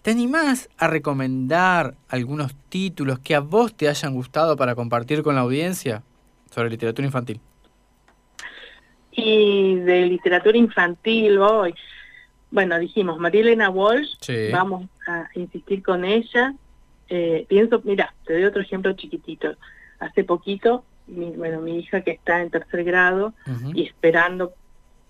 ¿te 0.02 0.10
animás 0.10 0.68
a 0.80 0.88
recomendar 0.88 1.94
algunos 2.10 2.56
títulos 2.70 3.20
que 3.20 3.36
a 3.36 3.40
vos 3.40 3.76
te 3.76 3.88
hayan 3.88 4.16
gustado 4.16 4.58
para 4.58 4.74
compartir 4.74 5.22
con 5.22 5.36
la 5.36 5.42
audiencia 5.42 6.02
sobre 6.50 6.72
literatura 6.72 7.06
infantil? 7.06 7.40
Y 9.12 9.76
de 9.76 10.08
literatura 10.08 10.58
infantil 10.58 11.38
hoy. 11.38 11.76
Bueno, 12.52 12.78
dijimos, 12.78 13.18
María 13.18 13.42
Elena 13.42 13.70
Walsh, 13.70 14.16
Sí. 14.20 14.50
vamos 14.52 14.86
a 15.08 15.30
insistir 15.36 15.82
con 15.82 16.06
ella. 16.06 16.54
Eh, 17.10 17.46
pienso, 17.48 17.82
mira, 17.84 18.14
te 18.26 18.34
doy 18.34 18.44
otro 18.44 18.62
ejemplo 18.62 18.94
chiquitito. 18.94 19.56
Hace 20.00 20.24
poquito, 20.24 20.84
mi, 21.08 21.32
bueno, 21.32 21.62
mi 21.62 21.80
hija 21.80 22.02
que 22.02 22.12
está 22.12 22.42
en 22.42 22.50
tercer 22.50 22.84
grado 22.84 23.34
y 23.74 23.84
esperando 23.84 24.54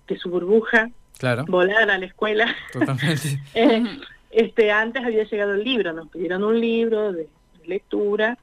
que 0.06 0.17
su 0.17 0.30
burbuja 0.30 0.89
Claro, 1.17 1.45
volara 1.47 1.93
a 1.93 1.97
la 1.97 2.06
escuela, 2.06 2.56
totalmente. 2.73 3.39
eh, 3.54 3.84
este 4.32 4.71
antes 4.71 5.04
había 5.04 5.23
llegado 5.23 5.54
el 5.54 5.63
libro, 5.63 5.93
nos 5.93 6.10
pidieron 6.10 6.43
un 6.43 6.60
libro 6.60 7.12
de, 7.13 7.27
lectura 7.65 8.39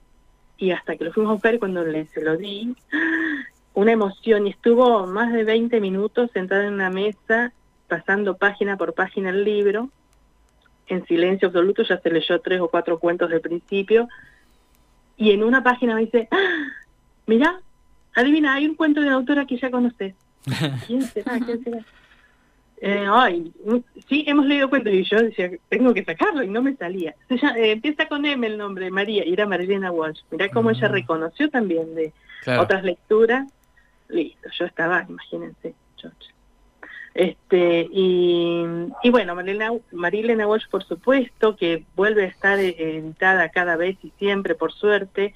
y 0.57 0.71
hasta 0.71 0.97
que 0.97 1.05
lo 1.05 1.13
fuimos 1.13 1.31
a 1.31 1.35
buscar 1.35 1.59
cuando 1.59 1.85
le, 1.85 2.07
se 2.07 2.23
lo 2.23 2.37
di, 2.37 2.75
una 3.75 3.93
emoción 3.93 4.47
y 4.47 4.51
estuvo 4.51 5.07
más 5.07 5.33
de 5.33 5.43
20 5.45 5.81
minutos 5.81 6.31
sentada 6.33 6.67
en 6.67 6.75
una 6.75 6.91
mesa 6.91 7.53
pasando 7.89 8.37
página 8.37 8.77
por 8.77 8.95
página 8.95 9.31
el 9.31 9.45
libro 9.45 9.91
en 10.87 11.05
silencio 11.07 11.49
absoluto, 11.49 11.83
ya 11.83 11.99
se 12.01 12.11
leyó 12.11 12.41
tres 12.41 12.61
o 12.61 12.69
cuatro 12.69 12.99
cuentos 12.99 13.29
del 13.31 13.41
principio 13.41 14.09
y 15.17 15.33
en 15.33 15.43
una 15.43 15.63
página 15.63 15.95
me 15.95 16.03
dice, 16.03 16.29
¡Ah! 16.31 16.67
mira, 17.27 17.61
adivina, 18.15 18.55
hay 18.55 18.67
un 18.67 18.75
cuento 18.75 19.01
de 19.01 19.07
la 19.09 19.15
autora 19.15 19.47
que 19.47 19.57
ya 19.59 19.71
conoces. 19.71 20.15
¿Quién 20.87 21.03
será? 21.03 21.39
¿Quién 21.41 21.63
será? 21.65 21.79
Eh, 22.81 23.07
ay, 23.11 23.53
mm, 23.65 23.77
sí, 24.09 24.25
hemos 24.29 24.47
leído 24.47 24.71
cuentos 24.71 24.93
y 24.93 25.03
yo 25.03 25.19
decía, 25.21 25.51
tengo 25.69 25.93
que 25.93 26.05
sacarlo 26.05 26.45
y 26.45 26.49
no 26.49 26.63
me 26.63 26.77
salía. 26.77 27.15
Se 27.29 27.37
llama- 27.37 27.59
eh, 27.59 27.73
empieza 27.73 28.07
con 28.07 28.25
M 28.25 28.47
el 28.47 28.57
nombre, 28.57 28.89
María, 28.91 29.27
y 29.27 29.33
era 29.33 29.47
Marilena 29.47 29.91
Walsh. 29.91 30.21
Mirá 30.31 30.49
cómo 30.49 30.71
ella 30.71 30.87
Ah. 30.87 30.93
reconoció 30.93 31.51
también 31.51 31.95
de 31.97 32.13
Claro. 32.45 32.63
otras 32.63 32.85
lecturas. 32.85 33.51
Listo, 34.09 34.49
yo 34.59 34.65
estaba, 34.65 35.05
imagínense, 35.09 35.75
chocha. 35.97 36.31
Este, 37.15 37.89
y, 37.91 38.65
y 39.03 39.11
bueno, 39.11 39.35
Marilena, 39.35 39.73
Marilena 39.93 40.47
Walsh, 40.47 40.69
por 40.69 40.85
supuesto, 40.85 41.57
que 41.57 41.85
vuelve 41.97 42.25
a 42.25 42.29
estar 42.29 42.59
eh, 42.59 42.77
editada 42.79 43.49
cada 43.49 43.77
vez 43.77 43.97
y 44.03 44.13
siempre, 44.19 44.55
por 44.55 44.73
suerte, 44.73 45.35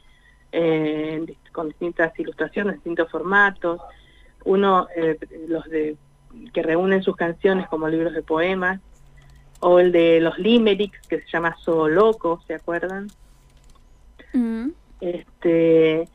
eh, 0.52 1.24
con 1.50 1.68
distintas 1.68 2.18
ilustraciones, 2.18 2.74
distintos 2.74 3.10
formatos. 3.10 3.80
Uno, 4.44 4.88
eh, 4.96 5.18
los 5.48 5.64
de 5.64 5.96
que 6.52 6.62
reúnen 6.62 7.02
sus 7.02 7.16
canciones 7.16 7.68
como 7.68 7.88
libros 7.88 8.14
de 8.14 8.22
poemas, 8.22 8.80
o 9.60 9.78
el 9.78 9.92
de 9.92 10.20
los 10.20 10.38
limericks, 10.38 11.06
que 11.06 11.20
se 11.20 11.28
llama 11.28 11.56
So 11.60 11.88
Loco, 11.88 12.42
¿se 12.46 12.54
acuerdan? 12.54 13.08
Mm. 14.32 14.70
este 15.00 16.08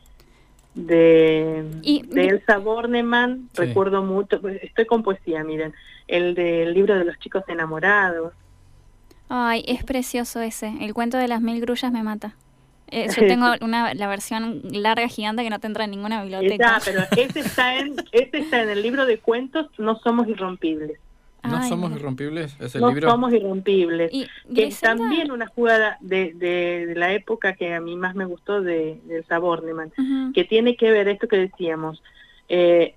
de, 0.86 1.64
Y- 1.82 2.02
de 2.06 2.26
Elsa 2.28 2.58
Bornemann, 2.58 3.48
Sí. 3.52 3.62
recuerdo 3.62 4.02
mucho, 4.02 4.40
pues, 4.40 4.62
estoy 4.62 4.86
con 4.86 5.02
poesía, 5.02 5.42
miren, 5.44 5.74
el 6.06 6.34
del 6.34 6.72
libro 6.74 6.96
de 6.96 7.04
los 7.04 7.18
chicos 7.18 7.42
enamorados. 7.48 8.32
Ay, 9.28 9.64
es 9.66 9.84
precioso 9.84 10.40
ese. 10.40 10.72
El 10.80 10.94
cuento 10.94 11.18
de 11.18 11.28
las 11.28 11.40
mil 11.42 11.60
grullas 11.60 11.92
me 11.92 12.02
mata. 12.02 12.34
Eh, 12.90 13.08
yo 13.14 13.26
tengo 13.26 13.46
una, 13.60 13.92
la 13.94 14.06
versión 14.08 14.62
larga, 14.70 15.06
gigante, 15.08 15.42
que 15.42 15.50
no 15.50 15.58
te 15.58 15.66
entra 15.66 15.84
en 15.84 15.90
ninguna 15.90 16.22
biblioteca. 16.22 16.78
Esa, 16.78 16.84
pero 16.90 17.02
ese 17.22 17.40
está 17.40 17.76
en, 17.78 17.96
ese 18.12 18.38
está 18.38 18.62
en 18.62 18.70
el 18.70 18.80
libro 18.82 19.04
de 19.04 19.18
cuentos 19.18 19.66
No 19.78 19.98
somos 19.98 20.26
irrompibles. 20.28 20.98
¿No 21.44 21.56
Ay, 21.58 21.68
somos 21.68 21.90
mira. 21.90 22.00
irrompibles? 22.00 22.56
¿Es 22.60 22.74
el 22.74 22.80
no 22.80 22.88
libro? 22.88 23.10
somos 23.10 23.32
irrompibles. 23.32 24.12
Y 24.12 24.26
que 24.54 24.64
es 24.66 24.80
también 24.80 25.30
una 25.30 25.46
jugada 25.46 25.96
de, 26.00 26.32
de, 26.34 26.86
de 26.86 26.94
la 26.96 27.12
época 27.12 27.52
que 27.54 27.72
a 27.74 27.80
mí 27.80 27.96
más 27.96 28.14
me 28.16 28.24
gustó 28.24 28.60
de, 28.60 29.00
de 29.04 29.18
Elsa 29.18 29.38
Bornemann. 29.38 29.92
Ujú. 29.96 30.32
que 30.32 30.44
tiene 30.44 30.76
que 30.76 30.90
ver 30.90 31.08
esto 31.08 31.28
que 31.28 31.36
decíamos, 31.38 32.02
eh, 32.48 32.94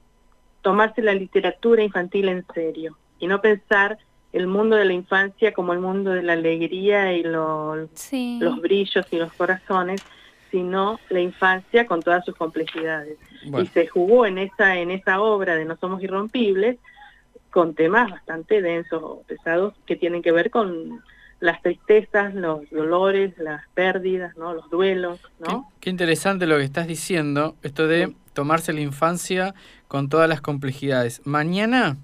tomarse 0.62 1.01
la 1.01 1.13
literatura 1.13 1.84
infantil 1.84 2.30
en 2.30 2.45
serio 2.54 2.97
y 3.19 3.27
no 3.27 3.41
pensar 3.41 3.97
el 4.34 4.47
mundo 4.47 4.75
de 4.75 4.86
la 4.86 4.93
infancia 4.93 5.54
como 5.54 5.73
el 5.73 5.80
mundo 5.80 6.12
de 6.12 6.23
la 6.23 6.34
alegría 6.34 7.13
y 7.13 7.23
lo- 7.23 7.88
Sí. 7.93 8.39
los 8.41 8.60
brillos 8.62 9.06
y 9.12 9.17
los 9.17 9.32
corazones, 9.34 10.01
sino 10.51 10.99
la 11.10 11.19
infancia 11.19 11.86
con 11.86 12.01
todas 12.01 12.25
sus 12.25 12.36
complejidades. 12.36 13.17
Bueno, 13.45 13.63
Y 13.65 13.67
se 13.67 13.88
jugó 13.88 14.25
en 14.25 14.38
esa, 14.38 14.77
en 14.77 14.91
esa 14.91 15.21
obra 15.21 15.56
de 15.56 15.65
No 15.65 15.77
Somos 15.77 16.01
Irrompibles 16.04 16.77
con 17.51 17.75
temas 17.75 18.09
bastante 18.09 18.61
densos 18.61 19.01
o 19.03 19.23
pesados 19.27 19.73
que 19.85 19.95
tienen 19.95 20.21
que 20.21 20.31
ver 20.31 20.49
con 20.49 21.01
las 21.39 21.61
tristezas, 21.61 22.33
los 22.35 22.69
dolores, 22.69 23.33
las 23.37 23.67
pérdidas, 23.73 24.37
¿no? 24.37 24.53
los 24.53 24.69
duelos, 24.69 25.19
qué, 25.43 25.51
¿no? 25.51 25.71
qué 25.79 25.89
interesante 25.89 26.45
lo 26.47 26.57
que 26.57 26.63
estás 26.63 26.87
diciendo, 26.87 27.55
esto 27.63 27.87
de 27.87 28.07
Sí. 28.07 28.15
tomarse 28.33 28.73
la 28.73 28.81
infancia 28.81 29.53
con 29.87 30.07
todas 30.07 30.29
las 30.29 30.39
complejidades. 30.41 31.21
Mañana 31.25 31.97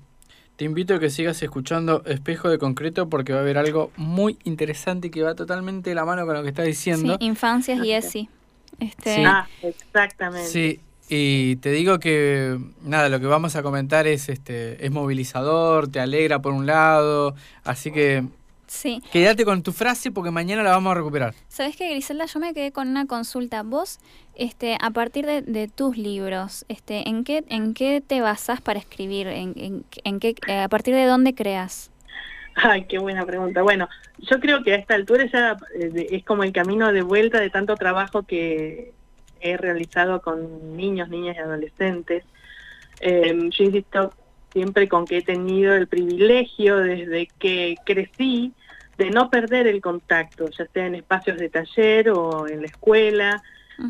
te 0.56 0.66
invito 0.66 0.96
a 0.96 1.00
que 1.00 1.12
sigas 1.12 1.42
escuchando 1.44 2.02
Espejo 2.06 2.50
de 2.50 2.58
Concreto 2.58 3.10
porque 3.10 3.32
va 3.32 3.40
a 3.40 3.42
haber 3.44 3.60
algo 3.60 3.92
muy 3.96 4.40
interesante 4.44 5.12
que 5.12 5.22
va 5.22 5.36
totalmente 5.36 5.92
de 5.92 5.96
la 5.96 6.04
mano 6.04 6.26
con 6.26 6.34
lo 6.36 6.42
que 6.42 6.50
estás 6.50 6.66
Sí, 6.66 6.72
diciendo. 6.72 7.16
infancias 7.20 7.80
y. 7.86 7.92
ESI. 7.94 8.30
Este, 8.80 9.16
Sí. 9.18 9.24
Ah, 9.26 9.48
exactamente. 9.62 10.48
Sí, 10.48 10.80
y 11.10 11.56
te 11.58 11.72
digo 11.72 12.00
que 12.00 12.58
nada, 12.84 13.10
lo 13.10 13.20
que 13.20 13.28
vamos 13.28 13.56
a 13.56 13.64
comentar 13.64 14.08
es 14.08 14.30
este 14.30 14.86
es 14.86 14.92
movilizador, 14.92 15.88
te 15.88 16.00
alegra 16.00 16.40
por 16.40 16.54
un 16.54 16.66
lado, 16.66 17.36
así 17.64 17.92
que 17.92 18.24
sí. 18.68 19.02
quédate 19.12 19.46
con 19.46 19.64
tu 19.64 19.72
frase 19.72 20.12
porque 20.12 20.32
mañana 20.32 20.64
la 20.64 20.72
vamos 20.72 20.92
a 20.92 20.96
recuperar. 20.96 21.34
¿Sabes 21.48 21.78
qué, 21.78 21.90
Griselda? 21.90 22.26
Yo 22.26 22.40
me 22.40 22.54
quedé 22.54 22.72
con 22.72 22.90
una 22.90 23.06
consulta. 23.06 23.64
Vos, 23.64 24.00
este, 24.36 24.78
a 24.82 24.92
partir 24.92 25.26
de, 25.26 25.42
de 25.42 25.68
tus 25.68 25.98
libros, 25.98 26.66
este, 26.68 27.08
¿en 27.08 27.24
qué, 27.24 27.44
en 27.48 27.74
qué 27.74 28.04
te 28.06 28.22
basás 28.22 28.60
para 28.60 28.80
escribir? 28.80 29.28
¿En, 29.28 29.54
en, 29.56 29.86
en 30.04 30.20
qué, 30.20 30.36
eh, 30.48 30.60
a 30.60 30.68
partir 30.70 30.94
de 30.94 31.06
dónde 31.06 31.34
creas? 31.34 31.90
Ay, 32.56 32.86
qué 32.86 32.98
buena 32.98 33.24
pregunta. 33.26 33.62
Bueno, 33.62 33.88
yo 34.18 34.40
creo 34.40 34.64
que 34.64 34.74
a 34.74 34.78
esta 34.78 34.96
altura 34.96 35.26
ya 35.32 35.58
eh, 35.80 36.08
es 36.12 36.26
como 36.26 36.44
el 36.44 36.52
camino 36.52 36.92
de 36.92 37.04
vuelta 37.04 37.40
de 37.40 37.52
tanto 37.52 37.76
trabajo 37.76 38.24
que 38.24 38.94
he 39.42 39.58
realizado 39.58 40.22
con 40.22 40.76
niños, 40.76 41.10
niñas 41.10 41.36
y 41.38 41.40
adolescentes. 41.40 42.24
Eh, 43.00 43.50
yo 43.52 43.64
insisto 43.64 44.14
siempre 44.52 44.88
con 44.88 45.06
que 45.06 45.18
he 45.18 45.22
tenido 45.22 45.74
el 45.76 45.88
privilegio 45.88 46.78
desde 46.78 47.28
que 47.40 47.76
crecí 47.86 48.54
de 48.98 49.12
no 49.12 49.30
perder 49.30 49.68
el 49.68 49.82
contacto, 49.82 50.50
ya 50.50 50.66
sea 50.68 50.88
en 50.88 50.96
espacios 50.96 51.38
de 51.38 51.50
taller 51.50 52.10
o 52.10 52.48
en 52.48 52.62
la 52.62 52.68
escuela, 52.68 53.44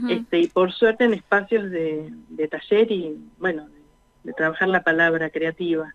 este, 0.09 0.39
y 0.39 0.47
por 0.47 0.73
suerte 0.73 1.05
en 1.05 1.13
espacios 1.13 1.71
de, 1.71 2.09
de 2.27 2.47
taller 2.49 2.91
y, 2.91 3.15
bueno, 3.37 3.69
de, 3.69 3.79
de 4.25 4.33
trabajar 4.33 4.67
la 4.67 4.83
palabra 4.83 5.29
creativa. 5.29 5.93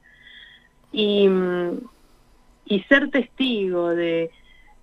Y, 0.91 1.29
y 2.65 2.81
ser 2.85 3.11
testigo 3.11 3.91
de, 3.91 4.31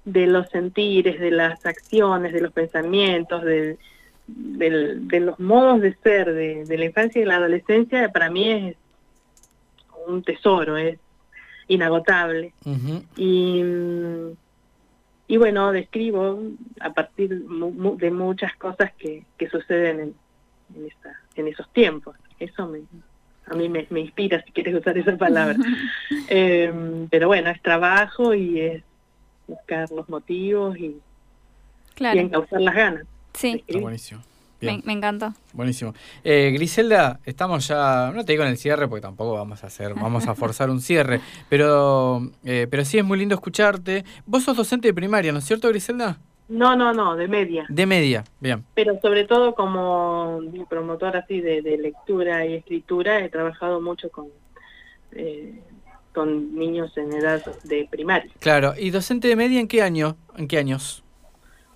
de 0.06 0.28
los 0.28 0.48
sentires, 0.50 1.20
de 1.20 1.32
las 1.32 1.66
acciones, 1.66 2.34
de 2.34 2.42
los 2.42 2.52
pensamientos, 2.52 3.44
de, 3.44 3.80
del- 4.36 5.08
de 5.08 5.20
los 5.22 5.40
modos 5.40 5.82
de 5.82 5.96
ser 6.04 6.34
de, 6.34 6.66
de 6.66 6.78
la 6.78 6.86
infancia 6.86 7.22
y 7.22 7.26
la 7.26 7.36
adolescencia, 7.38 8.10
para 8.12 8.30
mí 8.30 8.50
es 8.52 8.76
un 10.08 10.24
tesoro, 10.24 10.78
es 10.78 10.98
inagotable. 11.68 12.54
Y, 13.16 13.62
y 15.28 15.38
bueno, 15.38 15.72
describo 15.72 16.42
a 16.80 16.92
partir 16.94 17.30
de 17.30 18.12
muchas 18.12 18.56
cosas 18.56 18.92
que, 18.98 19.24
que 19.38 19.50
suceden 19.50 20.00
en, 20.76 20.90
en, 21.36 21.48
esos 21.48 21.72
tiempos. 21.74 22.16
Eso 22.40 22.68
me, 22.68 22.82
a 23.48 23.54
mí 23.56 23.70
me, 23.70 23.86
me 23.92 24.00
inspira, 24.02 24.42
si 24.44 24.52
quieres 24.52 24.76
usar 24.76 24.98
esa 24.98 25.16
palabra. 25.18 25.58
Eh, 26.32 26.72
pero 27.10 27.28
bueno, 27.28 27.50
es 27.50 27.60
trabajo 27.62 28.36
y 28.36 28.60
es 28.62 28.84
buscar 29.48 29.90
los 29.92 30.08
motivos 30.10 30.78
y, 30.78 30.86
y 30.86 31.02
Claro, 31.96 32.20
encauzar 32.20 32.62
las 32.62 32.76
ganas. 32.76 33.04
Sí, 33.34 33.64
Está 33.68 33.80
buenísimo. 33.80 34.22
Me, 34.62 34.82
me 34.84 34.94
encantó. 34.94 35.34
Buenísimo. 35.54 35.94
Eh, 36.24 36.52
Griselda, 36.54 37.20
estamos 37.26 37.68
ya, 37.68 38.12
no 38.14 38.26
te 38.26 38.34
digo 38.34 38.44
en 38.44 38.50
el 38.50 38.58
cierre 38.58 38.88
porque 38.88 39.02
tampoco 39.02 39.34
vamos 39.34 39.64
a 39.64 39.68
hacer, 39.68 39.94
vamos 39.94 40.28
a 40.28 40.36
forzar 40.36 40.70
un 40.70 40.82
cierre, 40.82 41.22
pero, 41.50 42.30
eh, 42.44 42.68
pero 42.70 42.84
sí 42.84 42.98
es 42.98 43.06
muy 43.06 43.18
lindo 43.18 43.36
escucharte. 43.36 44.04
Vos 44.26 44.44
sos 44.44 44.58
docente 44.58 44.90
de 44.90 44.94
primaria, 44.94 45.32
¿no 45.32 45.40
es 45.40 45.46
cierto, 45.46 45.70
Griselda? 45.70 46.20
No, 46.50 46.76
no, 46.76 46.94
no, 46.94 47.16
de 47.16 47.28
media. 47.28 47.66
De 47.70 47.86
media, 47.86 48.24
bien. 48.40 48.66
Pero 48.74 49.00
sobre 49.02 49.26
todo 49.26 49.54
como 49.54 50.42
promotora 50.68 51.20
así 51.20 51.42
de, 51.42 51.62
de 51.62 51.78
lectura 51.78 52.46
y 52.46 52.56
escritura, 52.56 53.24
he 53.24 53.30
trabajado 53.30 53.80
mucho 53.80 54.10
con, 54.10 54.30
eh, 55.12 55.62
con 56.12 56.56
niños 56.56 56.98
en 56.98 57.14
edad 57.14 57.46
de 57.64 57.88
primaria. 57.90 58.32
Claro, 58.40 58.74
¿y 58.78 58.90
docente 58.90 59.28
de 59.28 59.36
media 59.36 59.60
en 59.60 59.68
qué 59.68 59.84
año? 59.84 60.18
¿En 60.36 60.48
qué 60.48 60.58
años? 60.58 61.04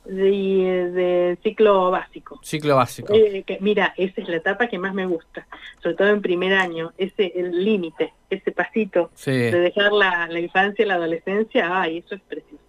De, 0.06 0.92
de 0.92 1.38
ciclo 1.44 1.92
básico. 1.92 2.40
Ciclo 2.44 2.76
básico. 2.76 3.14
Eh, 3.14 3.44
que, 3.46 3.58
mira, 3.62 3.94
esa 3.98 4.22
es 4.22 4.28
la 4.28 4.38
etapa 4.38 4.68
que 4.68 4.78
más 4.78 4.94
me 4.94 5.06
gusta, 5.06 5.48
sobre 5.82 5.96
todo 5.96 6.10
en 6.10 6.22
primer 6.22 6.54
año, 6.54 6.92
ese 6.98 7.32
el 7.36 7.64
límite, 7.64 8.14
ese 8.30 8.52
pasito 8.52 9.12
Sí. 9.16 9.32
de 9.32 9.60
dejar 9.60 9.92
la, 9.92 10.28
la 10.28 10.40
infancia 10.40 10.84
y 10.84 10.88
la 10.88 10.96
adolescencia, 10.96 11.82
ay, 11.82 12.00
eso 12.00 12.16
es 12.16 12.22
precioso. 12.22 12.64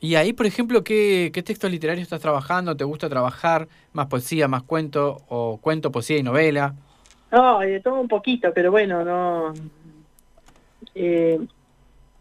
Y 0.00 0.14
ahí, 0.14 0.32
por 0.32 0.46
ejemplo, 0.46 0.84
¿qué, 0.84 1.30
¿qué 1.34 1.42
texto 1.42 1.68
literario 1.68 2.02
estás 2.02 2.20
trabajando? 2.20 2.76
¿Te 2.76 2.84
gusta 2.84 3.08
trabajar? 3.08 3.66
¿Más 3.92 4.06
poesía, 4.06 4.46
más 4.46 4.62
cuento? 4.62 5.22
¿O 5.28 5.58
cuento, 5.60 5.90
poesía 5.90 6.18
y 6.18 6.22
novela? 6.22 6.74
No, 7.32 7.58
de 7.58 7.80
todo 7.80 8.00
un 8.00 8.06
poquito, 8.08 8.52
pero 8.54 8.70
bueno, 8.70 9.04
no. 9.04 9.52
eh, 10.94 11.38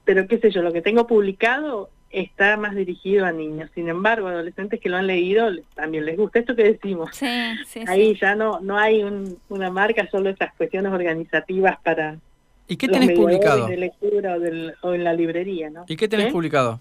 pero 0.04 0.28
qué 0.28 0.40
sé 0.40 0.50
yo, 0.52 0.62
lo 0.62 0.72
que 0.74 0.82
tengo 0.82 1.06
publicado 1.06 1.90
está 2.10 2.58
más 2.58 2.76
dirigido 2.76 3.26
a 3.26 3.32
niños. 3.32 3.70
Sin 3.76 3.90
embargo, 3.90 4.28
adolescentes 4.28 4.80
que 4.80 4.90
lo 4.90 4.98
han 4.98 5.08
leído 5.08 5.50
también 5.76 6.06
les 6.06 6.18
gusta 6.18 6.40
esto 6.40 6.56
que 6.56 6.64
decimos. 6.64 7.10
Sí, 7.14 7.28
sí, 7.66 7.84
Ahí 7.88 8.18
ya 8.20 8.36
no 8.36 8.60
no 8.60 8.78
hay 8.78 9.04
un, 9.04 9.38
una 9.50 9.70
marca, 9.70 10.08
solo 10.10 10.30
estas 10.30 10.54
cuestiones 10.56 10.92
organizativas 10.92 11.78
para 11.84 12.18
¿Y 12.68 12.78
qué 12.78 12.88
tenés 12.88 13.12
publicado? 13.18 13.68
de 13.68 13.78
lectura 13.78 14.36
o, 14.36 14.40
del, 14.40 14.74
o, 14.82 14.94
en 14.94 15.04
la 15.04 15.14
librería, 15.14 15.70
¿no? 15.70 15.86
¿Y 15.88 15.96
qué 15.96 16.08
tenés 16.08 16.28
¿Eh? 16.28 16.32
publicado? 16.32 16.80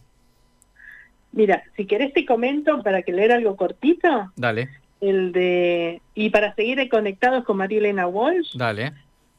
Mira, 1.32 1.62
si 1.76 1.86
querés 1.86 2.12
te 2.12 2.24
comento 2.24 2.82
para 2.82 3.02
que 3.02 3.12
leer 3.12 3.32
algo 3.32 3.56
cortito. 3.56 4.32
Dale. 4.36 4.70
El 5.00 5.32
de 5.32 6.00
y 6.14 6.30
para 6.30 6.54
seguir 6.54 6.88
conectados 6.88 7.44
con 7.44 7.58
María 7.58 7.78
Elena 7.78 8.06
Walsh. 8.06 8.56
Dale. 8.56 8.92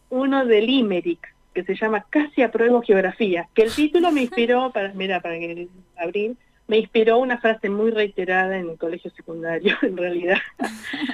Uno 0.09 0.45
de 0.45 0.61
Limerick 0.61 1.36
que 1.57 1.73
se 1.73 1.75
llama 1.75 2.05
Casi 2.11 2.43
apruebo 2.43 2.83
geografía, 2.83 3.49
que 3.55 3.63
el 3.63 3.73
título 3.73 4.11
me 4.11 4.21
inspiró 4.21 4.71
para 4.73 4.93
mira 4.93 5.21
para 5.21 5.39
que 5.39 5.67
abrir 5.97 6.35
me 6.67 6.77
inspiró 6.77 7.17
una 7.17 7.37
frase 7.37 7.69
muy 7.69 7.91
reiterada 7.91 8.57
en 8.57 8.69
el 8.69 8.77
colegio 8.77 9.09
secundario, 9.11 9.75
en 9.81 9.97
realidad, 9.97 10.37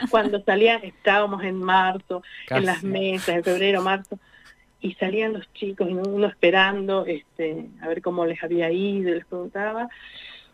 cuando 0.09 0.43
salían, 0.43 0.83
estábamos 0.83 1.43
en 1.43 1.61
marzo, 1.61 2.23
Casi. 2.47 2.59
en 2.59 2.65
las 2.65 2.83
mesas, 2.83 3.35
en 3.35 3.43
febrero, 3.43 3.83
marzo, 3.83 4.17
y 4.81 4.95
salían 4.95 5.33
los 5.33 5.53
chicos, 5.53 5.87
y 5.89 5.93
uno 5.93 6.25
esperando 6.25 7.05
este, 7.05 7.67
a 7.81 7.87
ver 7.87 8.01
cómo 8.01 8.25
les 8.25 8.43
había 8.43 8.71
ido, 8.71 9.13
les 9.13 9.25
preguntaba, 9.25 9.87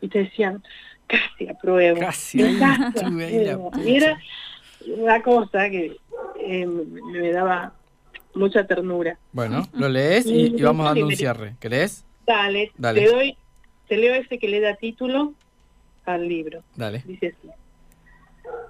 y 0.02 0.10
te 0.10 0.26
decían, 0.26 0.62
casi 1.08 1.48
apruebo. 1.48 2.02
Casi, 2.02 2.38
casi 2.60 3.06
apruebo. 3.06 3.72
Y 3.84 3.96
era 3.96 4.20
una 4.98 5.22
cosa 5.22 5.70
que 5.70 5.96
eh, 6.42 6.66
me 6.66 7.32
daba 7.32 7.74
mucha 8.36 8.66
ternura. 8.68 9.18
Bueno, 9.32 9.68
lo 9.74 9.90
lees 9.90 10.26
y, 10.26 10.56
y 10.56 10.62
vamos 10.62 10.86
dando 10.86 11.06
un 11.08 11.16
cierre. 11.16 11.56
¿Querés? 11.60 12.06
Dale, 12.26 12.72
Dale, 12.78 13.02
te 13.02 13.08
doy, 13.12 13.38
te 13.88 13.98
leo 13.98 14.14
ese 14.14 14.38
que 14.38 14.48
le 14.48 14.60
da 14.60 14.76
título 14.76 15.34
al 16.06 16.28
libro. 16.28 16.64
Dale. 16.76 17.04
Dice 17.06 17.36
así. 17.38 17.50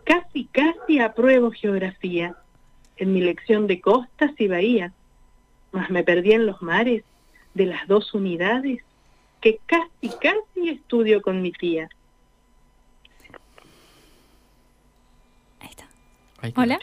Casi, 0.03 0.45
casi 0.45 0.99
apruebo 0.99 1.51
geografía 1.51 2.35
en 2.97 3.13
mi 3.13 3.21
lección 3.21 3.67
de 3.67 3.79
costas 3.79 4.31
y 4.37 4.47
bahías, 4.47 4.91
mas 5.71 5.89
me 5.89 6.03
perdí 6.03 6.33
en 6.33 6.45
los 6.45 6.61
mares 6.61 7.03
de 7.53 7.65
las 7.65 7.87
dos 7.87 8.13
unidades 8.13 8.81
que 9.41 9.59
casi, 9.65 10.09
casi 10.21 10.69
estudio 10.69 11.21
con 11.21 11.41
mi 11.41 11.51
tía. 11.51 11.87
Ahí 15.59 15.69
está. 15.69 15.87
Ahí 16.41 16.53
Hola. 16.55 16.79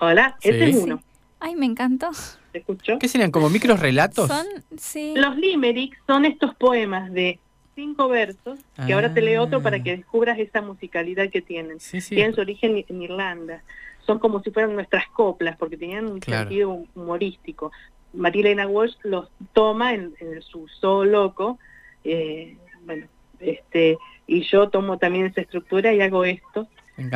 Hola, 0.00 0.36
Sí. 0.40 0.50
ese 0.50 0.68
es 0.70 0.76
uno. 0.76 1.02
Ay, 1.40 1.54
me 1.56 1.66
encantó. 1.66 2.10
¿Te 2.52 2.58
escuchó? 2.58 2.98
¿Qué 2.98 3.08
serían? 3.08 3.30
¿Como 3.30 3.48
micros 3.50 3.80
relatos? 3.80 4.28
Son, 4.28 4.46
sí. 4.76 5.14
Los 5.16 5.36
limericks 5.36 5.98
son 6.06 6.24
estos 6.24 6.54
poemas 6.56 7.12
de 7.12 7.38
cinco 7.74 8.08
versos, 8.08 8.58
que 8.86 8.92
ahora 8.92 9.14
te 9.14 9.20
leo 9.22 9.44
otro 9.44 9.62
para 9.62 9.80
que 9.82 9.96
descubras 9.96 10.38
esa 10.38 10.60
musicalidad 10.62 11.30
que 11.30 11.40
tienen. 11.42 11.78
Sí, 11.78 12.00
sí. 12.00 12.16
Tienen 12.16 12.34
su 12.34 12.40
origen 12.40 12.84
en 12.88 13.02
Irlanda. 13.02 13.62
Son 14.04 14.18
como 14.18 14.42
si 14.42 14.50
fueran 14.50 14.74
nuestras 14.74 15.06
coplas, 15.10 15.56
porque 15.56 15.76
tenían 15.76 16.06
un 16.06 16.18
Claro. 16.18 16.48
sentido 16.48 16.84
humorístico. 16.96 17.70
María 18.12 18.40
Elena 18.40 18.66
Walsh 18.66 18.96
los 19.04 19.28
toma 19.52 19.94
en, 19.94 20.14
en 20.18 20.42
su 20.42 20.66
zoo 20.80 21.04
loco, 21.04 21.58
eh, 22.04 22.56
bueno, 22.84 23.06
este, 23.38 23.98
y 24.26 24.42
yo 24.42 24.70
tomo 24.70 24.98
también 24.98 25.26
esa 25.26 25.42
estructura 25.42 25.92
y 25.94 26.00
hago 26.00 26.24
esto, 26.24 26.66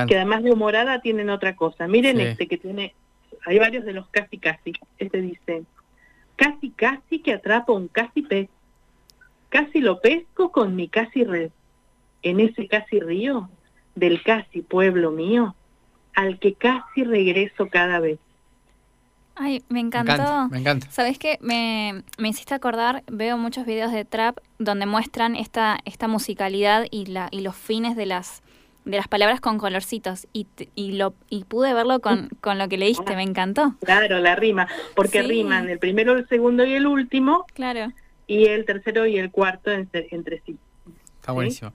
que 0.06 0.16
además 0.16 0.44
de 0.44 0.52
humorada 0.52 1.00
tienen 1.00 1.28
otra 1.30 1.56
cosa. 1.56 1.88
Miren 1.88 2.18
Sí. 2.18 2.22
este 2.22 2.46
que 2.46 2.58
tiene, 2.58 2.94
hay 3.44 3.58
varios 3.58 3.84
de 3.84 3.92
los 3.92 4.08
casi 4.08 4.38
casi. 4.38 4.72
Este 4.98 5.20
dice, 5.20 5.64
casi 6.36 6.70
casi 6.70 7.18
que 7.20 7.34
atrapo 7.34 7.74
un 7.74 7.88
casi 7.88 8.22
pez, 8.22 8.48
casi 9.48 9.80
lo 9.80 10.00
pesco 10.00 10.50
con 10.52 10.76
mi 10.76 10.88
casi 10.88 11.24
red, 11.24 11.50
en 12.22 12.40
ese 12.40 12.68
casi 12.68 13.00
río 13.00 13.48
del 13.94 14.22
casi 14.22 14.62
pueblo 14.62 15.10
mío, 15.10 15.54
al 16.14 16.38
que 16.38 16.54
casi 16.54 17.04
regreso 17.04 17.68
cada 17.68 18.00
vez. 18.00 18.18
Ay, 19.34 19.62
me 19.68 19.74
Me 19.74 19.80
encantó. 19.80 20.12
encanta. 20.12 20.48
Me 20.50 20.58
encanta. 20.58 20.90
¿Sabes 20.90 21.18
qué? 21.18 21.38
Me, 21.40 22.02
me 22.18 22.28
hiciste 22.28 22.54
acordar, 22.54 23.02
veo 23.10 23.38
muchos 23.38 23.64
videos 23.64 23.90
de 23.90 24.04
trap 24.04 24.38
donde 24.58 24.84
muestran 24.86 25.36
esta, 25.36 25.78
esta 25.86 26.06
musicalidad 26.06 26.84
y, 26.90 27.06
la, 27.06 27.28
y 27.30 27.40
los 27.40 27.56
fines 27.56 27.96
de 27.96 28.04
las, 28.06 28.42
de 28.84 28.96
las 28.96 29.08
palabras 29.08 29.40
con 29.40 29.58
colorcitos. 29.58 30.26
Y, 30.32 30.44
te- 30.44 30.68
y, 30.74 30.92
lo, 30.92 31.14
y 31.30 31.44
pude 31.44 31.72
verlo 31.74 32.00
con, 32.00 32.28
con 32.40 32.58
lo 32.58 32.68
que 32.68 32.78
leíste, 32.78 33.14
me 33.16 33.22
encantó. 33.22 33.74
Claro, 33.84 34.18
la 34.18 34.34
rima, 34.36 34.66
porque 34.94 35.22
Sí. 35.22 35.28
riman 35.28 35.68
el 35.68 35.78
primero, 35.78 36.12
el 36.16 36.28
segundo 36.28 36.64
y 36.64 36.74
el 36.74 36.86
último, 36.86 37.46
Claro. 37.54 37.92
y 38.26 38.46
el 38.46 38.64
tercero 38.64 39.06
y 39.06 39.18
el 39.18 39.30
cuarto 39.30 39.70
entre, 39.70 40.08
entre 40.10 40.42
sí. 40.46 40.56
Está 41.20 41.32
buenísimo. 41.32 41.72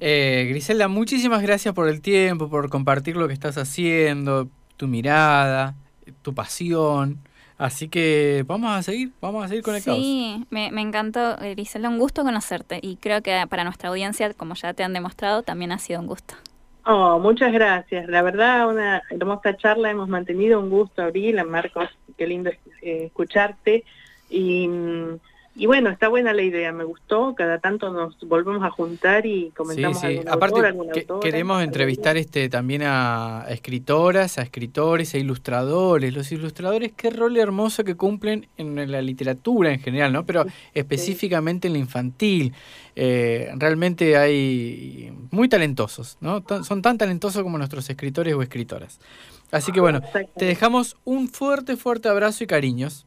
Eh, 0.00 0.46
Griselda, 0.50 0.88
muchísimas 0.88 1.42
gracias 1.42 1.74
por 1.74 1.88
el 1.88 2.00
tiempo, 2.00 2.48
por 2.48 2.68
compartir 2.70 3.16
lo 3.16 3.28
que 3.28 3.34
estás 3.34 3.56
haciendo, 3.58 4.48
tu 4.76 4.88
mirada, 4.88 5.74
tu 6.22 6.34
pasión. 6.34 7.18
Así 7.62 7.88
que 7.88 8.44
vamos 8.44 8.72
a 8.72 8.82
seguir, 8.82 9.12
vamos 9.20 9.44
a 9.44 9.48
seguir 9.48 9.62
conectados. 9.62 10.00
Sí, 10.00 10.44
me, 10.50 10.72
me 10.72 10.80
encantó, 10.80 11.36
Griselda, 11.36 11.88
un 11.88 12.00
gusto 12.00 12.24
conocerte. 12.24 12.80
Y 12.82 12.96
creo 12.96 13.22
que 13.22 13.40
para 13.48 13.62
nuestra 13.62 13.90
audiencia, 13.90 14.34
como 14.34 14.54
ya 14.54 14.74
te 14.74 14.82
han 14.82 14.92
demostrado, 14.92 15.44
también 15.44 15.70
ha 15.70 15.78
sido 15.78 16.00
un 16.00 16.08
gusto. 16.08 16.34
Oh, 16.84 17.20
muchas 17.20 17.52
gracias. 17.52 18.08
La 18.08 18.22
verdad, 18.22 18.68
una 18.68 19.02
hermosa 19.10 19.56
charla. 19.56 19.92
Hemos 19.92 20.08
mantenido 20.08 20.58
un 20.58 20.70
gusto, 20.70 21.02
Abril, 21.02 21.40
Marcos. 21.44 21.88
Qué 22.18 22.26
lindo 22.26 22.50
eh, 22.50 23.04
escucharte. 23.06 23.84
Y, 24.28 24.66
mm, 24.66 25.20
y 25.54 25.66
bueno, 25.66 25.90
está 25.90 26.08
buena 26.08 26.32
la 26.32 26.42
idea. 26.42 26.72
Me 26.72 26.84
gustó. 26.84 27.34
Cada 27.34 27.58
tanto 27.58 27.90
nos 27.92 28.18
volvemos 28.26 28.64
a 28.64 28.70
juntar 28.70 29.26
y 29.26 29.44
Sí, 29.46 29.52
comentamos 29.54 30.00
sí. 30.00 30.06
algún 30.06 30.28
Aparte, 30.28 30.66
autor, 30.66 30.92
que- 30.92 31.06
queremos 31.20 31.56
algún 31.56 31.64
entrevistar 31.68 32.16
este 32.16 32.48
también 32.48 32.82
a 32.84 33.44
escritoras, 33.48 34.38
a 34.38 34.42
escritores, 34.42 35.14
a 35.14 35.18
ilustradores. 35.18 36.14
Los 36.14 36.32
ilustradores, 36.32 36.92
qué 36.96 37.10
rol 37.10 37.36
hermoso 37.36 37.84
que 37.84 37.94
cumplen 37.96 38.48
en 38.56 38.90
la 38.90 39.02
literatura 39.02 39.72
en 39.72 39.80
general, 39.80 40.12
¿no? 40.12 40.24
Pero 40.24 40.44
específicamente 40.74 41.66
en 41.68 41.74
la 41.74 41.78
infantil. 41.80 42.52
Eh, 42.96 43.50
realmente 43.56 44.16
hay 44.16 45.12
muy 45.30 45.48
talentosos, 45.48 46.18
¿no? 46.20 46.42
Son 46.64 46.82
tan 46.82 46.98
talentosos 46.98 47.42
como 47.42 47.58
nuestros 47.58 47.88
escritores 47.90 48.34
o 48.34 48.42
escritoras. 48.42 49.00
Así 49.50 49.70
que 49.72 49.80
bueno, 49.80 50.00
te 50.36 50.44
dejamos 50.46 50.96
un 51.04 51.28
fuerte, 51.28 51.76
fuerte 51.76 52.08
abrazo 52.08 52.44
y 52.44 52.46
cariños. 52.46 53.06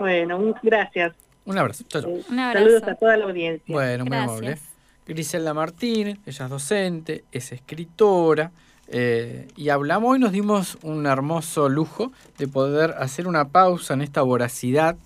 Bueno, 0.00 0.54
gracias. 0.62 1.14
Un 1.46 1.56
abrazo. 1.58 1.84
Chau, 1.88 2.02
chau. 2.02 2.20
Un 2.30 2.38
abrazo. 2.38 2.66
Saludos 2.66 2.82
a 2.88 2.94
toda 2.96 3.16
la 3.16 3.24
audiencia. 3.24 3.72
Bueno, 3.72 4.04
muy 4.04 4.16
amable. 4.16 4.58
Griselda 5.06 5.54
Martínez, 5.54 6.18
ella 6.26 6.44
es 6.46 6.50
docente, 6.50 7.24
es 7.32 7.52
escritora, 7.52 8.50
eh, 8.88 9.46
y 9.56 9.68
hablamos 9.68 10.10
hoy, 10.12 10.18
nos 10.18 10.32
dimos 10.32 10.78
un 10.82 11.06
hermoso 11.06 11.68
lujo 11.68 12.12
de 12.38 12.48
poder 12.48 12.94
hacer 12.98 13.26
una 13.28 13.48
pausa 13.48 13.94
en 13.94 14.02
esta 14.02 14.22
voracidad 14.22 14.96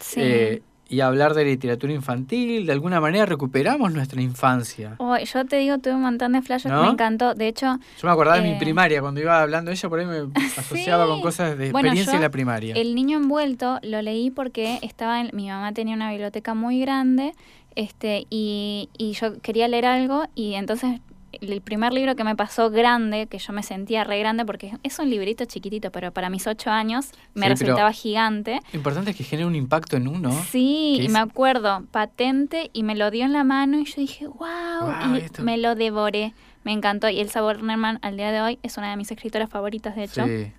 Sí. 0.00 0.20
eh, 0.22 0.62
y 0.88 1.00
hablar 1.00 1.34
de 1.34 1.44
literatura 1.44 1.92
infantil, 1.92 2.66
de 2.66 2.72
alguna 2.72 3.00
manera 3.00 3.24
recuperamos 3.26 3.92
nuestra 3.92 4.20
infancia. 4.20 4.96
Oh, 4.98 5.16
yo 5.16 5.44
te 5.46 5.56
digo, 5.56 5.78
tuve 5.78 5.94
un 5.94 6.02
montón 6.02 6.32
de 6.32 6.42
flashes, 6.42 6.70
¿No? 6.70 6.82
me 6.84 6.90
encantó. 6.90 7.34
De 7.34 7.48
hecho, 7.48 7.78
Yo 8.00 8.06
me 8.06 8.10
acordaba 8.12 8.36
de 8.36 8.42
mi 8.42 8.50
Eh. 8.50 8.56
primaria, 8.58 9.00
cuando 9.00 9.20
iba 9.20 9.40
hablando 9.40 9.70
ella, 9.70 9.88
por 9.88 9.98
ahí 10.00 10.06
me 10.06 10.18
asociaba 10.58 11.04
Sí. 11.04 11.10
con 11.10 11.20
cosas 11.22 11.56
de 11.58 11.72
Bueno, 11.72 11.88
experiencia 11.88 12.12
yo, 12.12 12.16
en 12.18 12.22
la 12.22 12.30
primaria. 12.30 12.74
El 12.74 12.94
niño 12.94 13.16
envuelto 13.18 13.78
lo 13.82 14.02
leí 14.02 14.30
porque 14.30 14.78
estaba 14.82 15.20
en, 15.20 15.30
mi 15.32 15.48
mamá 15.48 15.72
tenía 15.72 15.94
una 15.94 16.10
biblioteca 16.10 16.54
muy 16.54 16.80
grande 16.80 17.32
este 17.76 18.26
y, 18.30 18.88
y 18.96 19.12
yo 19.12 19.40
quería 19.40 19.66
leer 19.68 19.86
algo 19.86 20.24
y 20.36 20.54
entonces 20.54 21.00
el 21.40 21.60
primer 21.60 21.92
libro 21.92 22.16
que 22.16 22.24
me 22.24 22.36
pasó 22.36 22.70
grande, 22.70 23.26
que 23.26 23.38
yo 23.38 23.52
me 23.52 23.62
sentía 23.62 24.04
re 24.04 24.18
grande 24.18 24.44
porque 24.44 24.72
es 24.82 24.98
un 24.98 25.10
librito 25.10 25.44
chiquitito, 25.44 25.90
pero 25.90 26.12
para 26.12 26.30
mis 26.30 26.46
ocho 26.46 26.70
años 26.70 27.10
me 27.34 27.46
Sí, 27.46 27.50
resultaba 27.50 27.92
gigante. 27.92 28.60
Lo 28.72 28.76
importante 28.78 29.10
es 29.12 29.16
que 29.16 29.24
genere 29.24 29.46
un 29.46 29.54
impacto 29.54 29.96
en 29.96 30.08
uno. 30.08 30.30
Sí, 30.50 30.94
¿Qué 30.98 31.02
y 31.02 31.06
es? 31.06 31.12
me 31.12 31.18
acuerdo, 31.18 31.84
patente, 31.90 32.70
y 32.72 32.82
me 32.82 32.94
lo 32.96 33.10
dio 33.10 33.24
en 33.24 33.32
la 33.32 33.44
mano 33.44 33.78
y 33.78 33.84
yo 33.84 33.94
dije, 33.96 34.26
wow, 34.26 34.36
Guau, 34.80 35.14
y 35.16 35.18
esto- 35.18 35.42
me 35.42 35.56
lo 35.58 35.74
devoré. 35.74 36.34
Me 36.64 36.72
encantó. 36.72 37.08
Y 37.10 37.20
Elsa 37.20 37.42
Bornerman 37.42 37.98
al 38.00 38.16
día 38.16 38.32
de 38.32 38.40
hoy 38.40 38.58
es 38.62 38.78
una 38.78 38.88
de 38.90 38.96
mis 38.96 39.10
escritoras 39.10 39.50
favoritas, 39.50 39.94
de 39.96 40.04
hecho. 40.04 40.24
Sí. 40.26 40.50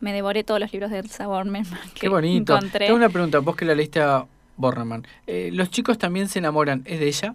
Me 0.00 0.12
devoré 0.12 0.44
todos 0.44 0.58
los 0.58 0.72
libros 0.72 0.90
de 0.90 0.98
Elsa 1.00 1.26
Bornerman. 1.26 1.78
Qué 1.94 2.08
bonito. 2.08 2.54
Encontré. 2.56 2.86
Tengo 2.86 2.96
una 2.96 3.10
pregunta, 3.10 3.38
vos 3.40 3.54
que 3.54 3.64
la 3.66 3.74
leíste 3.74 4.00
a 4.00 4.24
Bornemann. 4.56 5.06
Eh, 5.26 5.50
¿Los 5.52 5.70
chicos 5.70 5.98
también 5.98 6.28
se 6.28 6.38
enamoran? 6.38 6.82
¿Es 6.86 6.98
de 7.00 7.06
ella? 7.08 7.34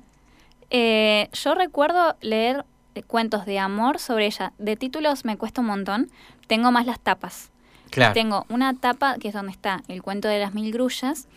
Eh, 0.70 1.30
yo 1.32 1.56
recuerdo 1.56 2.16
leer 2.22 2.66
cuentos 3.04 3.46
de 3.46 3.60
amor 3.60 4.00
sobre 4.00 4.26
ella. 4.26 4.54
De 4.58 4.76
títulos 4.76 5.26
me 5.26 5.38
cuesta 5.38 5.62
un 5.62 5.68
montón. 5.68 6.10
Tengo 6.48 6.72
más 6.72 6.86
las 6.86 7.00
tapas. 7.00 7.50
Claro. 7.90 8.14
Tengo 8.14 8.46
una 8.50 8.74
tapa 8.74 9.16
que 9.18 9.30
es 9.30 9.34
donde 9.34 9.52
está 9.52 9.82
el 9.88 10.02
cuento 10.04 10.28
de 10.28 10.40
las 10.40 10.54
mil 10.54 10.72
grullas, 10.74 11.28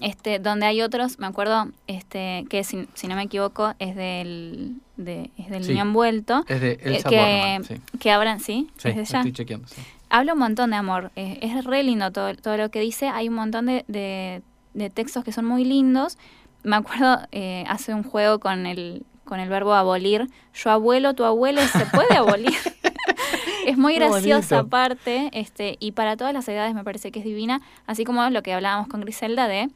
este, 0.00 0.38
donde 0.38 0.66
hay 0.66 0.82
otros, 0.82 1.18
me 1.18 1.26
acuerdo, 1.26 1.68
este, 1.86 2.44
que 2.48 2.64
si, 2.64 2.88
si 2.94 3.06
no 3.06 3.14
me 3.16 3.22
equivoco 3.24 3.74
es 3.78 3.94
del, 3.94 4.76
de, 4.96 5.30
es 5.36 5.50
del 5.50 5.62
Sí. 5.64 5.70
niño 5.72 5.82
envuelto, 5.82 6.44
Es 6.48 6.60
de 6.60 6.78
Elsa 6.82 7.08
que, 7.10 7.60
sí. 7.66 7.80
que 7.98 8.10
abran, 8.10 8.40
sí, 8.40 8.68
Sí, 8.78 8.88
estoy 8.88 9.32
chequeando. 9.32 9.68
sí. 9.68 9.80
Habla 10.08 10.32
un 10.32 10.38
montón 10.40 10.70
de 10.70 10.76
amor, 10.76 11.12
eh, 11.16 11.38
es 11.42 11.64
re 11.64 11.82
lindo 11.84 12.10
todo, 12.10 12.34
todo 12.34 12.56
lo 12.56 12.70
que 12.70 12.80
dice, 12.80 13.08
hay 13.08 13.28
un 13.28 13.34
montón 13.34 13.66
de, 13.66 13.84
de, 13.88 14.42
de 14.74 14.90
textos 14.90 15.22
que 15.22 15.32
son 15.32 15.44
muy 15.44 15.64
lindos 15.64 16.18
me 16.62 16.76
acuerdo, 16.76 17.20
eh, 17.32 17.64
hace 17.68 17.94
un 17.94 18.02
juego 18.02 18.38
con 18.38 18.66
el, 18.66 19.04
con 19.30 19.38
el 19.38 19.48
verbo 19.48 19.72
abolir. 19.74 20.28
Yo 20.52 20.70
abuelo, 20.70 21.14
tu 21.14 21.24
abuelo, 21.24 21.62
¿se 21.62 21.86
puede 21.86 22.16
abolir? 22.16 22.52
es 23.66 23.78
muy 23.78 23.94
graciosa 23.94 24.58
aparte, 24.58 25.30
este, 25.32 25.76
y 25.78 25.92
para 25.92 26.16
todas 26.16 26.34
las 26.34 26.48
edades 26.48 26.74
me 26.74 26.82
parece 26.82 27.12
que 27.12 27.20
es 27.20 27.24
divina, 27.24 27.60
así 27.86 28.04
como 28.04 28.28
lo 28.28 28.42
que 28.42 28.52
hablábamos 28.52 28.88
con 28.88 29.00
Griselda 29.00 29.46
de 29.46 29.70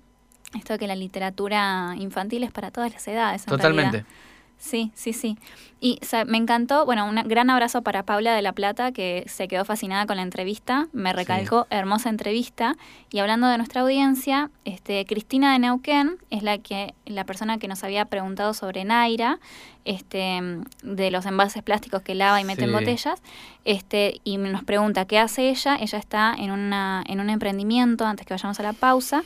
esto 0.57 0.73
de 0.73 0.79
que 0.81 0.89
la 0.89 0.97
literatura 0.97 1.95
infantil 1.97 2.43
es 2.43 2.51
para 2.51 2.73
todas 2.73 2.93
las 2.93 3.07
edades. 3.07 3.45
Totalmente. 3.45 4.05
Sí, 4.65 4.93
sí, 4.95 5.13
sí. 5.13 5.37
Y 5.79 6.01
me 6.27 6.39
encantó, 6.39 6.87
bueno, 6.87 7.07
un 7.07 7.17
gran 7.29 7.51
abrazo 7.51 7.83
para 7.83 8.03
Paula 8.03 8.35
de 8.35 8.41
la 8.41 8.55
Plata, 8.55 8.93
que 8.93 9.25
se 9.27 9.47
quedó 9.47 9.67
fascinada 9.67 10.07
con 10.07 10.17
la 10.17 10.23
entrevista, 10.23 10.89
me 10.95 11.13
recalcó, 11.13 11.67
hermosa 11.69 12.09
entrevista. 12.09 12.75
Y 13.11 13.19
hablando 13.19 13.47
de 13.47 13.59
nuestra 13.59 13.83
audiencia, 13.83 14.51
este, 14.65 15.05
Cristina 15.05 15.53
de 15.53 15.59
Neuquén 15.59 16.17
es 16.31 16.43
la 16.43 16.57
que, 16.57 16.95
la 17.05 17.25
persona 17.25 17.59
que 17.59 17.69
nos 17.69 17.85
había 17.85 18.07
preguntado 18.07 18.55
sobre 18.55 18.87
Naira, 18.87 19.39
este, 19.85 20.41
de 20.83 21.11
los 21.11 21.27
envases 21.27 21.63
plásticos 21.63 22.01
que 22.01 22.15
lava 22.15 22.41
y 22.41 22.45
mete 22.45 22.65
en 22.65 22.73
botellas, 22.73 23.21
este, 23.67 24.23
y 24.25 24.39
nos 24.39 24.65
pregunta 24.65 25.05
qué 25.05 25.19
hace 25.19 25.51
ella. 25.51 25.77
Ella 25.79 25.99
está 25.99 26.35
en 26.39 26.51
una, 26.51 27.05
en 27.07 27.21
un 27.21 27.29
emprendimiento, 27.29 28.07
antes 28.07 28.25
que 28.25 28.33
vayamos 28.33 28.59
a 28.61 28.63
la 28.63 28.73
pausa, 28.73 29.25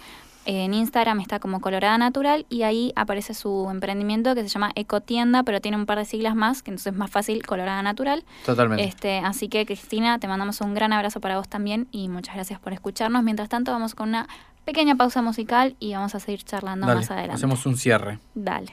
en 0.49 0.73
Instagram 0.73 1.21
está 1.21 1.41
como 1.41 1.61
Colorada 1.61 1.99
Natural 1.99 2.47
y 2.49 2.63
ahí 2.63 2.91
aparece 2.97 3.35
su 3.35 3.69
emprendimiento 3.71 4.35
que 4.35 4.43
se 4.43 4.49
llama 4.49 4.73
Ecotienda, 4.77 5.43
pero 5.43 5.61
tiene 5.61 5.77
un 5.77 5.85
par 5.85 5.99
de 5.99 6.07
siglas 6.07 6.35
más, 6.35 6.63
que 6.63 6.71
entonces 6.71 6.95
es 6.95 6.99
más 6.99 7.11
fácil 7.11 7.45
Colorada 7.45 7.83
Natural. 7.83 8.25
Totalmente. 8.47 8.83
Este, 8.83 9.19
así 9.19 9.49
que 9.51 9.67
Cristina, 9.67 10.19
te 10.19 10.27
mandamos 10.27 10.63
un 10.63 10.73
gran 10.73 10.95
abrazo 10.95 11.21
para 11.21 11.37
vos 11.37 11.51
también 11.51 11.87
y 11.93 12.09
muchas 12.09 12.35
gracias 12.35 12.59
por 12.61 12.73
escucharnos. 12.73 13.23
Mientras 13.23 13.51
tanto, 13.51 13.73
vamos 13.73 13.95
con 13.95 14.09
una 14.09 14.27
pequeña 14.65 14.95
pausa 14.95 15.21
musical 15.21 15.77
y 15.81 15.93
vamos 15.93 16.15
a 16.15 16.21
seguir 16.21 16.43
charlando 16.45 16.87
más 16.87 17.11
adelante. 17.11 17.35
Hacemos 17.35 17.67
un 17.67 17.77
cierre. 17.77 18.19
Dale. 18.35 18.73